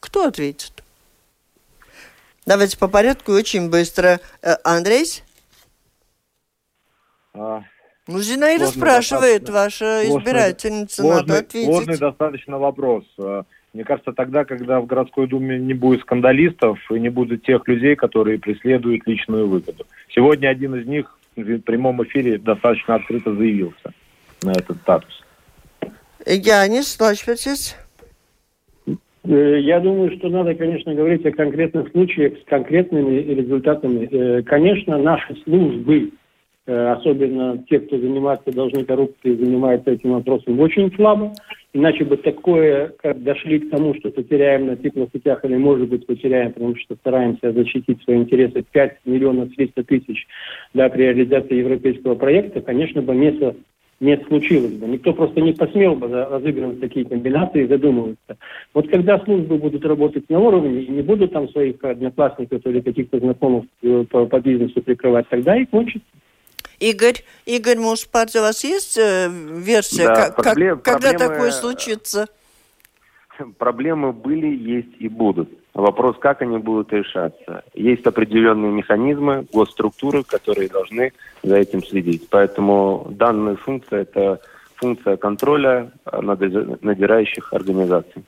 Кто 0.00 0.26
ответит? 0.26 0.82
Давайте 2.46 2.78
по 2.78 2.88
порядку 2.88 3.32
очень 3.32 3.70
быстро. 3.70 4.18
Э, 4.42 4.56
Андрей? 4.64 5.22
А, 7.34 7.62
ну, 8.06 8.18
Зинаида 8.18 8.66
спрашивает, 8.66 9.48
ваша 9.50 10.08
избирательница, 10.08 11.02
сложный, 11.02 11.20
надо 11.20 11.38
ответить. 11.38 11.68
Сложный 11.68 11.98
достаточно 11.98 12.58
вопрос. 12.58 13.04
Э, 13.72 13.76
мне 13.76 13.84
кажется, 13.84 14.12
тогда, 14.12 14.44
когда 14.44 14.80
в 14.80 14.86
городской 14.86 15.26
думе 15.26 15.58
не 15.58 15.74
будет 15.74 16.00
скандалистов 16.00 16.78
и 16.90 16.98
не 16.98 17.08
будет 17.08 17.44
тех 17.44 17.66
людей, 17.68 17.96
которые 17.96 18.38
преследуют 18.38 19.06
личную 19.06 19.46
выгоду. 19.46 19.86
Сегодня 20.08 20.48
один 20.48 20.74
из 20.74 20.86
них 20.86 21.18
в 21.36 21.58
прямом 21.60 22.02
эфире 22.04 22.38
достаточно 22.38 22.96
открыто 22.96 23.34
заявился 23.34 23.92
на 24.42 24.52
этот 24.52 24.78
статус. 24.78 25.22
Янис 26.26 26.98
Лачпецис. 27.00 27.76
Э, 29.24 29.60
я 29.60 29.80
думаю, 29.80 30.16
что 30.18 30.28
надо, 30.28 30.54
конечно, 30.54 30.94
говорить 30.94 31.24
о 31.26 31.32
конкретных 31.32 31.90
случаях 31.90 32.38
с 32.38 32.44
конкретными 32.44 33.16
результатами. 33.16 34.08
Э, 34.10 34.42
конечно, 34.42 34.98
наши 34.98 35.36
службы, 35.44 36.10
э, 36.66 36.92
особенно 36.92 37.58
те, 37.68 37.80
кто 37.80 37.98
занимается 37.98 38.52
должны 38.52 38.84
коррупцией, 38.84 39.36
занимаются 39.36 39.92
этим 39.92 40.12
вопросом 40.12 40.58
очень 40.60 40.92
слабо. 40.94 41.32
Иначе 41.72 42.04
бы 42.04 42.16
такое, 42.16 42.92
как 42.98 43.22
дошли 43.22 43.60
к 43.60 43.70
тому, 43.70 43.94
что 43.94 44.10
потеряем 44.10 44.66
на 44.66 44.76
теплосетях 44.76 45.44
или, 45.44 45.56
может 45.56 45.88
быть, 45.88 46.04
потеряем, 46.04 46.52
потому 46.52 46.74
что 46.76 46.96
стараемся 46.96 47.52
защитить 47.52 48.02
свои 48.02 48.16
интересы 48.16 48.64
5 48.72 48.98
миллионов 49.04 49.54
300 49.54 49.84
тысяч 49.84 50.26
при 50.72 51.02
реализации 51.02 51.54
европейского 51.54 52.16
проекта, 52.16 52.60
конечно 52.60 53.02
бы 53.02 53.14
не 53.14 53.54
не 54.00 54.16
случилось 54.26 54.72
бы. 54.72 54.86
Никто 54.86 55.12
просто 55.12 55.40
не 55.42 55.52
посмел 55.52 55.94
бы 55.94 56.08
разыгрывать 56.08 56.80
такие 56.80 57.04
комбинации 57.04 57.64
и 57.64 57.68
задумываться. 57.68 58.38
Вот 58.72 58.88
когда 58.88 59.18
службы 59.20 59.58
будут 59.58 59.84
работать 59.84 60.28
на 60.30 60.40
уровне 60.40 60.82
и 60.82 60.90
не 60.90 61.02
будут 61.02 61.32
там 61.32 61.48
своих 61.50 61.84
одноклассников 61.84 62.62
или 62.64 62.80
каких-то 62.80 63.18
знакомых 63.18 63.64
э, 63.82 64.04
по, 64.10 64.24
по 64.24 64.40
бизнесу 64.40 64.80
прикрывать, 64.82 65.28
тогда 65.28 65.56
и 65.56 65.66
кончится. 65.66 66.06
Игорь, 66.80 67.22
Игорь, 67.44 67.78
может, 67.78 68.08
у 68.14 68.40
вас 68.40 68.64
есть 68.64 68.98
э, 68.98 69.28
версия, 69.30 70.06
да, 70.06 70.14
как, 70.14 70.36
проблем, 70.36 70.80
когда 70.80 71.10
проблемы, 71.10 71.34
такое 71.34 71.50
случится? 71.50 72.26
Проблемы 73.58 74.12
были, 74.12 74.46
есть 74.46 74.96
и 74.98 75.08
будут. 75.08 75.50
Вопрос, 75.74 76.16
как 76.18 76.42
они 76.42 76.58
будут 76.58 76.92
решаться. 76.92 77.62
Есть 77.74 78.06
определенные 78.06 78.72
механизмы, 78.72 79.46
госструктуры, 79.52 80.24
которые 80.24 80.68
должны 80.68 81.12
за 81.42 81.56
этим 81.56 81.84
следить. 81.84 82.28
Поэтому 82.28 83.06
данная 83.10 83.56
функция– 83.56 84.00
это 84.02 84.40
функция 84.74 85.16
контроля 85.16 85.92
надзирающих 86.10 87.52
организаций. 87.52 88.24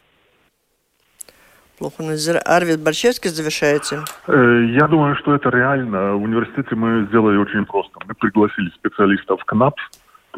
Плохо. 1.79 2.05
Арвид 2.45 2.81
Борчевский 2.81 3.31
завершается. 3.31 4.05
Э, 4.27 4.67
я 4.71 4.87
думаю, 4.87 5.17
что 5.17 5.35
это 5.35 5.49
реально. 5.51 6.15
В 6.15 6.23
университете 6.23 6.75
мы 6.75 7.07
сделали 7.07 7.37
очень 7.37 7.65
просто. 7.65 7.99
Мы 8.07 8.15
пригласили 8.15 8.71
специалистов 8.71 9.45
КНАПС, 9.45 9.83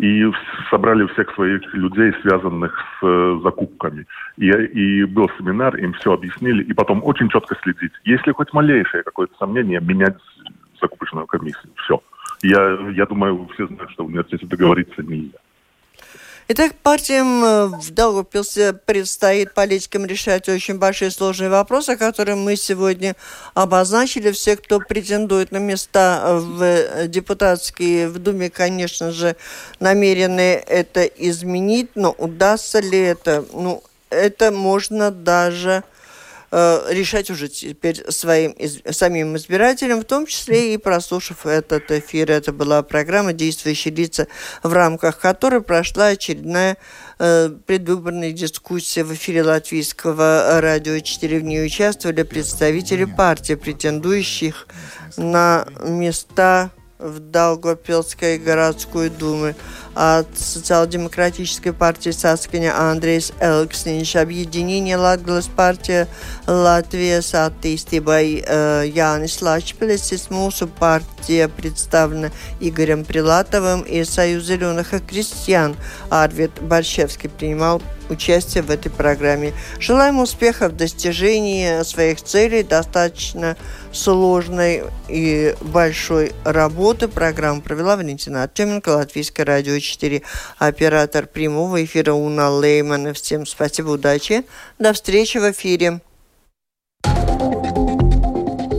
и 0.00 0.24
собрали 0.70 1.06
всех 1.08 1.32
своих 1.34 1.62
людей, 1.72 2.12
связанных 2.22 2.76
с 3.00 3.06
э, 3.06 3.40
закупками. 3.42 4.06
И, 4.36 4.48
и 4.48 5.04
был 5.04 5.30
семинар, 5.38 5.76
им 5.76 5.92
все 5.94 6.12
объяснили, 6.12 6.64
и 6.64 6.72
потом 6.72 7.02
очень 7.04 7.28
четко 7.28 7.56
следить. 7.62 7.92
Если 8.04 8.32
хоть 8.32 8.52
малейшее 8.52 9.04
какое-то 9.04 9.34
сомнение, 9.38 9.80
менять 9.80 10.16
закупочную 10.80 11.26
комиссию. 11.26 11.72
Все. 11.76 12.02
Я, 12.42 12.78
я 12.90 13.06
думаю, 13.06 13.48
все 13.54 13.66
знают, 13.68 13.90
что 13.92 14.04
в 14.04 14.08
университете 14.08 14.46
договориться 14.46 15.02
нельзя. 15.02 15.38
Итак, 16.46 16.74
партиям 16.82 17.42
э, 17.42 17.66
в 17.68 17.90
Даугавпилсе 17.90 18.74
предстоит 18.74 19.54
политикам 19.54 20.04
решать 20.04 20.46
очень 20.46 20.76
большие 20.76 21.10
сложные 21.10 21.48
вопросы, 21.48 21.96
которые 21.96 22.36
мы 22.36 22.56
сегодня 22.56 23.16
обозначили. 23.54 24.30
Все, 24.30 24.58
кто 24.58 24.78
претендует 24.78 25.52
на 25.52 25.56
места 25.56 26.38
в 26.38 27.08
депутатские, 27.08 28.08
в 28.10 28.18
Думе, 28.18 28.50
конечно 28.50 29.10
же, 29.10 29.36
намерены 29.80 30.62
это 30.66 31.04
изменить, 31.04 31.92
но 31.94 32.10
удастся 32.10 32.80
ли 32.80 32.98
это? 32.98 33.42
Ну, 33.54 33.82
это 34.10 34.52
можно 34.52 35.10
даже 35.10 35.82
э, 36.54 36.86
решать 36.90 37.30
уже 37.30 37.48
теперь 37.48 38.00
своим 38.10 38.54
самим 38.90 39.36
избирателям, 39.36 40.00
в 40.00 40.04
том 40.04 40.26
числе 40.26 40.74
и 40.74 40.76
прослушав 40.76 41.46
этот 41.46 41.90
эфир. 41.90 42.30
Это 42.30 42.52
была 42.52 42.82
программа 42.82 43.32
«Действующие 43.32 43.92
лица», 43.92 44.28
в 44.62 44.72
рамках 44.72 45.18
которой 45.18 45.62
прошла 45.62 46.06
очередная 46.08 46.76
э, 47.18 47.50
предвыборная 47.66 48.30
дискуссия 48.30 49.02
в 49.02 49.12
эфире 49.14 49.42
Латвийского 49.42 50.60
радио 50.60 51.00
4. 51.00 51.40
В 51.40 51.42
ней 51.42 51.66
участвовали 51.66 52.22
представители 52.22 53.04
партий, 53.04 53.56
претендующих 53.56 54.68
на 55.16 55.66
места 55.80 56.70
в 56.98 57.18
Долгопилской 57.18 58.38
городской 58.38 59.10
думе 59.10 59.56
от 59.94 60.26
социал-демократической 60.36 61.72
партии 61.72 62.10
Saskaņa 62.10 62.70
Andrejs 62.70 63.32
Elksniņš, 63.40 64.20
объединение 64.20 64.96
Латгалас 64.96 65.46
партия 65.46 66.08
Латвijas 66.46 67.34
attīstībai 67.34 68.44
Jānis 68.90 69.42
Лачпилис, 69.42 70.10
mūsu 70.30 70.66
партия 70.66 71.48
представлена 71.48 72.30
Игорем 72.60 73.04
Прилатовым. 73.04 73.82
И 73.82 74.04
Союз 74.04 74.44
зеленых 74.44 74.94
и 74.94 74.98
крестьян 74.98 75.76
Арвид 76.10 76.52
Борщевский 76.60 77.28
принимал 77.28 77.82
участие 78.08 78.62
в 78.62 78.70
этой 78.70 78.90
программе. 78.90 79.52
Желаем 79.78 80.18
успехов 80.18 80.72
в 80.72 80.76
достижении 80.76 81.82
своих 81.84 82.22
целей, 82.22 82.62
достаточно 82.62 83.56
сложной 83.94 84.84
и 85.08 85.54
большой 85.60 86.32
работы. 86.44 87.08
Программу 87.08 87.62
провела 87.62 87.96
Валентина 87.96 88.42
Артеменко, 88.42 88.90
Латвийское 88.90 89.46
радио 89.46 89.78
4, 89.78 90.22
оператор 90.58 91.26
прямого 91.26 91.82
эфира 91.84 92.12
Уна 92.12 92.50
Леймана. 92.50 93.12
Всем 93.14 93.46
спасибо, 93.46 93.90
удачи. 93.90 94.44
До 94.78 94.92
встречи 94.92 95.38
в 95.38 95.50
эфире. 95.50 96.00
5 97.02 97.14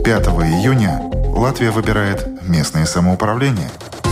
июня 0.04 1.02
Латвия 1.34 1.70
выбирает 1.70 2.26
местное 2.42 2.86
самоуправление– 2.86 3.70